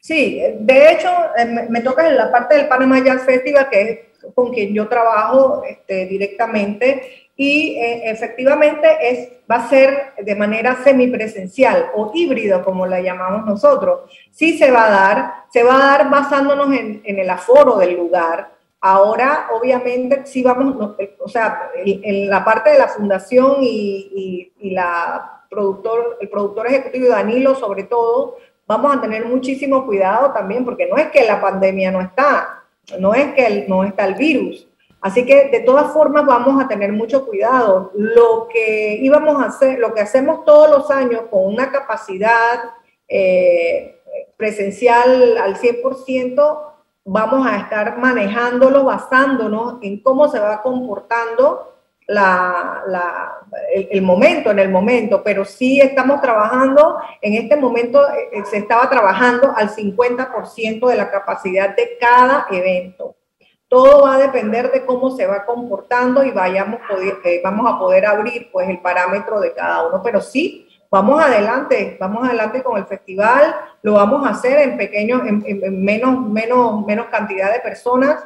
Sí, 0.00 0.40
de 0.60 0.92
hecho, 0.92 1.08
me, 1.68 1.80
toca 1.80 2.08
en 2.08 2.16
la 2.16 2.30
parte 2.30 2.56
del 2.56 2.68
Panama 2.68 3.04
Jazz 3.04 3.24
Festival, 3.24 3.68
que 3.70 3.82
es 3.82 3.98
con 4.34 4.52
quien 4.52 4.74
yo 4.74 4.88
trabajo 4.88 5.62
este, 5.68 6.06
directamente 6.06 7.22
y 7.36 7.76
eh, 7.76 8.10
efectivamente 8.10 8.88
es, 9.00 9.28
va 9.50 9.56
a 9.56 9.68
ser 9.68 10.12
de 10.22 10.36
manera 10.36 10.76
semipresencial 10.84 11.90
o 11.94 12.12
híbrido, 12.14 12.62
como 12.62 12.86
la 12.86 13.00
llamamos 13.00 13.46
nosotros. 13.46 14.10
Sí 14.30 14.58
se 14.58 14.70
va 14.70 14.86
a 14.86 14.90
dar, 14.90 15.34
se 15.50 15.62
va 15.62 15.76
a 15.76 15.98
dar 15.98 16.10
basándonos 16.10 16.72
en, 16.74 17.02
el 17.04 17.30
aforo 17.30 17.76
del 17.78 17.96
lugar. 17.96 18.52
Ahora, 18.80 19.48
obviamente, 19.52 20.26
sí 20.26 20.42
vamos, 20.42 20.96
o 21.18 21.28
sea, 21.28 21.70
en, 21.84 22.28
la 22.28 22.44
parte 22.44 22.70
de 22.70 22.78
la 22.78 22.88
fundación 22.88 23.56
y, 23.60 24.52
y, 24.58 24.70
la 24.70 25.44
productor, 25.48 26.18
el 26.20 26.28
productor 26.28 26.66
ejecutivo 26.66 27.08
Danilo, 27.08 27.54
sobre 27.54 27.84
todo, 27.84 28.36
vamos 28.66 28.96
a 28.96 29.00
tener 29.00 29.24
muchísimo 29.26 29.86
cuidado 29.86 30.32
también, 30.32 30.64
porque 30.64 30.86
no 30.86 30.96
es 30.96 31.10
que 31.10 31.24
la 31.24 31.40
pandemia 31.40 31.90
no 31.90 32.00
está, 32.00 32.61
no 32.98 33.14
es 33.14 33.34
que 33.34 33.66
no 33.68 33.84
está 33.84 34.06
el 34.06 34.14
virus. 34.14 34.68
Así 35.00 35.26
que 35.26 35.48
de 35.48 35.60
todas 35.60 35.92
formas 35.92 36.24
vamos 36.24 36.62
a 36.62 36.68
tener 36.68 36.92
mucho 36.92 37.26
cuidado. 37.26 37.90
Lo 37.94 38.46
que 38.48 38.98
íbamos 39.00 39.42
a 39.42 39.46
hacer, 39.46 39.78
lo 39.80 39.92
que 39.92 40.00
hacemos 40.00 40.44
todos 40.44 40.70
los 40.70 40.90
años 40.90 41.22
con 41.28 41.44
una 41.44 41.72
capacidad 41.72 42.60
eh, 43.08 44.00
presencial 44.36 45.38
al 45.38 45.56
100%, 45.56 46.60
vamos 47.04 47.46
a 47.46 47.56
estar 47.56 47.98
manejándolo 47.98 48.84
basándonos 48.84 49.78
en 49.82 50.00
cómo 50.02 50.28
se 50.28 50.38
va 50.38 50.62
comportando 50.62 51.71
la, 52.12 53.38
el, 53.74 54.02
momento, 54.02 54.50
en 54.50 54.58
el 54.58 54.68
momento, 54.68 55.22
pero 55.22 55.44
sí 55.44 55.80
estamos 55.80 56.20
trabajando, 56.20 56.98
en 57.20 57.34
este 57.34 57.56
momento 57.56 58.06
eh, 58.10 58.28
eh, 58.32 58.44
se 58.44 58.58
estaba 58.58 58.88
trabajando 58.88 59.52
al 59.56 59.70
50% 59.70 60.88
de 60.88 60.96
la 60.96 61.10
capacidad 61.10 61.74
de 61.74 61.96
cada 61.98 62.46
evento. 62.50 63.16
Todo 63.66 64.02
va 64.02 64.16
a 64.16 64.18
depender 64.18 64.70
de 64.70 64.84
cómo 64.84 65.10
se 65.16 65.26
va 65.26 65.46
comportando 65.46 66.22
y 66.22 66.30
vayamos 66.30 66.80
eh, 67.24 67.40
vamos 67.42 67.72
a 67.72 67.78
poder 67.78 68.04
abrir 68.04 68.50
pues 68.52 68.68
el 68.68 68.80
parámetro 68.80 69.40
de 69.40 69.54
cada 69.54 69.86
uno, 69.86 70.02
pero 70.02 70.20
sí, 70.20 70.68
vamos 70.90 71.22
adelante, 71.22 71.96
vamos 71.98 72.28
adelante 72.28 72.62
con 72.62 72.76
el 72.76 72.84
festival, 72.84 73.56
lo 73.80 73.94
vamos 73.94 74.26
a 74.26 74.30
hacer 74.30 74.58
en 74.58 74.76
pequeños, 74.76 75.22
en, 75.24 75.82
menos, 75.82 76.26
menos, 76.28 76.84
menos 76.84 77.06
cantidad 77.06 77.50
de 77.50 77.60
personas, 77.60 78.22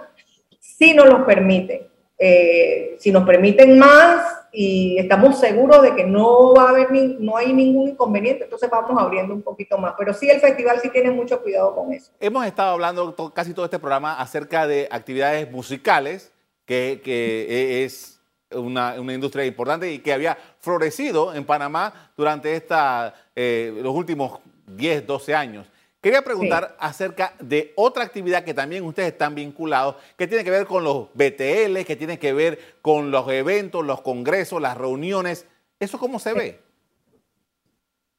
si 0.59 0.93
nos 0.93 1.07
lo 1.07 1.25
permiten 1.25 1.96
eh, 2.19 2.97
si 2.99 3.13
nos 3.13 3.25
permiten 3.25 3.79
más 3.79 4.25
y 4.53 4.99
estamos 4.99 5.39
seguros 5.39 5.83
de 5.83 5.95
que 5.95 6.05
no 6.05 6.55
va 6.55 6.65
a 6.65 6.69
haber 6.71 6.91
ni, 6.91 7.17
no 7.21 7.37
hay 7.37 7.53
ningún 7.53 7.91
inconveniente, 7.91 8.45
entonces 8.45 8.71
vamos 8.71 9.01
abriendo 9.01 9.35
un 9.35 9.43
poquito 9.43 9.77
más. 9.77 9.95
Pero 9.99 10.15
sí, 10.15 10.31
el 10.31 10.41
festival 10.41 10.81
sí 10.81 10.89
tiene 10.89 11.11
mucho 11.11 11.43
cuidado 11.43 11.75
con 11.75 11.93
eso. 11.93 12.11
Hemos 12.21 12.47
estado 12.47 12.71
hablando 12.73 13.15
casi 13.35 13.53
todo 13.53 13.67
este 13.67 13.79
programa 13.79 14.19
acerca 14.19 14.67
de 14.67 14.89
actividades 14.91 15.51
musicales, 15.51 16.33
que, 16.65 17.03
que 17.05 17.85
es 17.85 18.19
una, 18.51 18.95
una, 18.99 19.13
industria 19.13 19.45
importante 19.45 19.93
y 19.93 19.99
que 19.99 20.13
había 20.13 20.39
florecido 20.61 21.35
en 21.35 21.45
Panamá 21.45 22.11
durante 22.17 22.55
esta, 22.55 23.15
eh, 23.35 23.79
los 23.83 23.95
últimos 23.95 24.41
10, 24.67 25.07
12 25.07 25.35
años. 25.35 25.67
Quería 26.07 26.23
preguntar 26.23 26.77
acerca 26.79 27.35
de 27.41 27.73
otra 27.75 28.05
actividad 28.05 28.45
que 28.45 28.55
también 28.55 28.85
ustedes 28.85 29.09
están 29.09 29.35
vinculados, 29.35 29.97
que 30.17 30.29
tiene 30.29 30.45
que 30.45 30.53
ver 30.53 30.65
con 30.65 30.85
los 30.85 31.09
BTL, 31.15 31.85
que 31.85 31.97
tiene 31.99 32.17
que 32.17 32.33
ver 32.33 32.77
con 32.81 33.11
los 33.11 33.29
eventos, 33.29 33.85
los 33.85 34.03
congresos, 34.03 34.63
las 34.63 34.79
reuniones. 34.79 35.49
¿Eso 35.81 35.99
cómo 35.99 36.21
se 36.21 36.33
ve? 36.33 36.61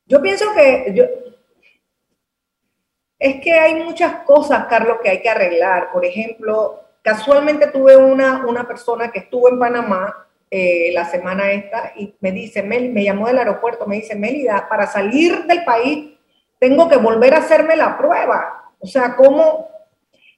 Yo 0.06 0.22
pienso 0.22 0.54
que 0.54 0.94
es 3.20 3.42
que 3.42 3.54
hay 3.54 3.76
muchas 3.76 4.26
cosas, 4.26 4.66
Carlos, 4.66 4.98
que 5.02 5.10
hay 5.10 5.22
que 5.22 5.30
arreglar. 5.30 5.94
Por 5.94 6.04
ejemplo, 6.04 6.84
casualmente 7.02 7.68
tuve 7.68 7.96
una, 7.96 8.46
una 8.46 8.68
persona 8.68 9.14
que 9.14 9.20
estuvo 9.20 9.48
en 9.48 9.60
Panamá 9.60 10.28
eh, 10.52 10.92
la 10.92 11.06
semana 11.06 11.54
esta 11.54 11.94
y 11.96 12.14
me 12.20 12.34
dice, 12.34 12.64
me 12.64 13.02
llamó 13.02 13.28
del 13.28 13.38
aeropuerto, 13.38 13.88
me 13.88 13.96
dice, 13.96 14.14
Melida, 14.14 14.68
para 14.68 14.88
salir 14.88 15.46
del 15.46 15.64
país 15.64 16.17
tengo 16.60 16.88
que 16.90 16.98
volver 16.98 17.34
a 17.34 17.40
hacerme 17.40 17.76
la 17.76 17.98
prueba. 17.98 18.72
O 18.80 18.88
sea, 18.88 19.16
¿cómo? 19.16 19.70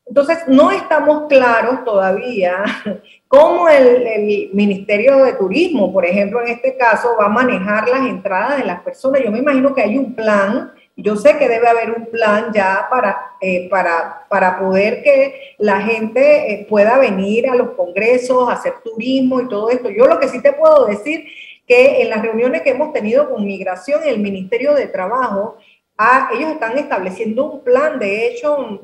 Entonces, 0.06 0.40
no 0.48 0.72
estamos 0.72 1.28
claros 1.28 1.84
todavía 1.86 2.64
cómo 3.28 3.70
el, 3.70 4.50
Ministerio 4.54 5.24
de 5.24 5.34
Turismo, 5.34 5.94
por 5.94 6.04
ejemplo, 6.04 6.42
en 6.42 6.48
este 6.48 6.76
caso, 6.76 7.16
va 7.20 7.26
a 7.26 7.30
manejar 7.30 7.88
las 7.88 8.02
entradas 8.02 8.58
de 8.58 8.66
las 8.66 8.82
personas. 8.82 9.22
Yo 9.24 9.32
me 9.32 9.40
imagino 9.40 9.74
que 9.74 9.84
hay 9.84 9.98
un 9.98 10.16
plan 10.16 10.74
Yo 10.96 11.16
sé 11.16 11.38
que 11.38 11.48
debe 11.48 11.68
haber 11.68 11.92
un 11.92 12.08
plan 12.08 12.52
ya 12.52 12.88
para, 12.90 13.36
eh, 13.40 13.70
para, 13.70 14.26
para 14.28 14.60
poder 14.60 15.02
que 15.04 15.56
la 15.60 15.80
gente 15.80 16.52
eh, 16.52 16.66
pueda 16.68 16.98
venir 16.98 17.48
a 17.48 17.56
los 17.56 17.70
congresos, 17.72 18.52
hacer 18.52 18.74
turismo 18.84 19.40
y 19.40 19.48
todo 19.48 19.70
esto. 19.70 19.90
Yo 19.90 20.08
lo 20.08 20.20
que 20.20 20.28
sí 20.28 20.42
te 20.42 20.52
puedo 20.52 20.86
decir 20.88 21.26
que 21.70 22.02
en 22.02 22.10
las 22.10 22.24
reuniones 22.24 22.64
que 22.64 22.72
hemos 22.72 22.92
tenido 22.92 23.30
con 23.30 23.46
migración, 23.46 24.02
el 24.04 24.20
Ministerio 24.20 24.74
de 24.74 24.88
Trabajo, 24.88 25.58
ah, 26.00 26.30
ellos 26.34 26.52
están 26.52 26.78
estableciendo 26.80 27.46
un 27.52 27.64
plan. 27.64 28.00
De 28.00 28.26
hecho, 28.26 28.82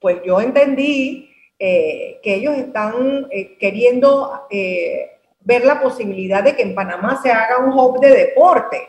pues 0.00 0.22
yo 0.24 0.40
entendí 0.40 1.30
eh, 1.58 2.18
que 2.22 2.34
ellos 2.36 2.56
están 2.56 3.28
queriendo 3.60 4.46
ver 5.40 5.64
la 5.64 5.80
posibilidad 5.80 6.42
de 6.42 6.56
que 6.56 6.62
en 6.62 6.74
Panamá 6.74 7.20
se 7.22 7.30
haga 7.30 7.58
un 7.58 7.72
hub 7.78 8.00
de 8.00 8.10
deporte. 8.10 8.88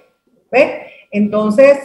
¿Ves? 0.52 0.88
Entonces, 1.12 1.78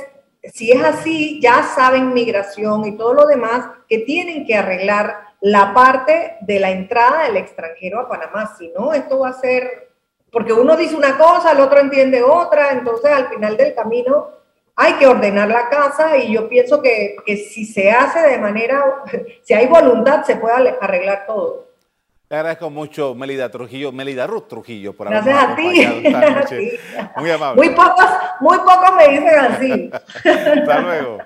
si 0.52 0.70
es 0.70 0.82
así, 0.82 1.40
ya 1.40 1.62
saben 1.62 2.12
migración 2.12 2.84
y 2.84 2.96
todo 2.96 3.14
lo 3.14 3.26
demás 3.26 3.66
que 3.88 3.98
tienen 3.98 4.46
que 4.46 4.54
arreglar 4.54 5.24
la 5.40 5.72
parte 5.74 6.36
de 6.40 6.60
la 6.60 6.70
entrada 6.70 7.24
del 7.24 7.36
extranjero 7.36 8.00
a 8.00 8.08
Panamá. 8.08 8.54
Si 8.58 8.68
no, 8.68 8.92
esto 8.92 9.20
va 9.20 9.28
a 9.28 9.40
ser, 9.40 9.90
porque 10.30 10.52
uno 10.52 10.76
dice 10.76 10.96
una 10.96 11.16
cosa, 11.16 11.52
el 11.52 11.60
otro 11.60 11.80
entiende 11.80 12.22
otra, 12.22 12.72
entonces 12.72 13.10
al 13.10 13.28
final 13.28 13.56
del 13.56 13.74
camino 13.74 14.28
hay 14.76 14.94
que 14.94 15.06
ordenar 15.06 15.48
la 15.48 15.68
casa 15.68 16.16
y 16.16 16.32
yo 16.32 16.48
pienso 16.48 16.82
que, 16.82 17.16
que 17.24 17.36
si 17.36 17.64
se 17.64 17.90
hace 17.90 18.20
de 18.20 18.38
manera, 18.38 18.84
si 19.42 19.54
hay 19.54 19.66
voluntad, 19.66 20.24
se 20.24 20.36
puede 20.36 20.76
arreglar 20.80 21.26
todo. 21.26 21.64
Te 22.28 22.36
agradezco 22.36 22.70
mucho, 22.70 23.14
Melida 23.14 23.50
Trujillo, 23.50 23.92
Melida 23.92 24.26
Ruth 24.26 24.48
Trujillo, 24.48 24.94
por 24.94 25.08
Gracias 25.08 25.36
a 25.36 25.54
ti. 25.54 25.86
Muy 27.16 27.30
amable. 27.30 27.62
Muy 27.62 27.74
pocos, 27.74 28.06
muy 28.40 28.58
pocos 28.58 28.90
me 28.96 29.08
dicen 29.08 29.38
así. 29.38 29.90
Hasta 30.14 30.80
luego. 30.80 31.18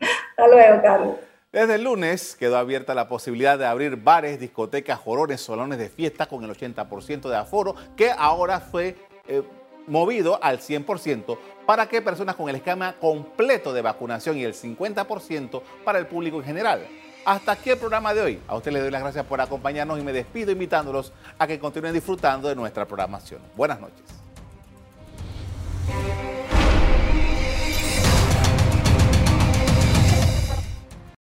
Hasta 0.00 0.48
luego, 0.48 0.82
Carlos. 0.82 1.14
Desde 1.52 1.76
el 1.76 1.84
lunes 1.84 2.36
quedó 2.36 2.58
abierta 2.58 2.94
la 2.94 3.08
posibilidad 3.08 3.56
de 3.56 3.66
abrir 3.66 3.96
bares, 3.96 4.38
discotecas, 4.38 4.98
jorones, 4.98 5.40
salones 5.40 5.78
de 5.78 5.88
fiesta 5.88 6.26
con 6.26 6.44
el 6.44 6.50
80% 6.50 7.30
de 7.30 7.36
aforo, 7.36 7.74
que 7.96 8.10
ahora 8.10 8.60
fue 8.60 8.96
eh, 9.28 9.42
movido 9.86 10.38
al 10.42 10.58
100% 10.58 11.38
para 11.66 11.88
que 11.88 12.02
personas 12.02 12.36
con 12.36 12.48
el 12.48 12.56
esquema 12.56 12.94
completo 12.94 13.72
de 13.72 13.82
vacunación 13.82 14.36
y 14.36 14.44
el 14.44 14.54
50% 14.54 15.62
para 15.84 15.98
el 15.98 16.06
público 16.06 16.38
en 16.38 16.44
general. 16.44 16.86
Hasta 17.24 17.52
aquí 17.52 17.70
el 17.70 17.78
programa 17.78 18.14
de 18.14 18.20
hoy. 18.20 18.40
A 18.46 18.56
usted 18.56 18.70
le 18.70 18.80
doy 18.80 18.90
las 18.90 19.02
gracias 19.02 19.26
por 19.26 19.40
acompañarnos 19.40 19.98
y 19.98 20.02
me 20.02 20.12
despido 20.12 20.52
invitándolos 20.52 21.12
a 21.38 21.46
que 21.46 21.58
continúen 21.58 21.92
disfrutando 21.92 22.48
de 22.48 22.54
nuestra 22.54 22.86
programación. 22.86 23.40
Buenas 23.56 23.80
noches. 23.80 24.25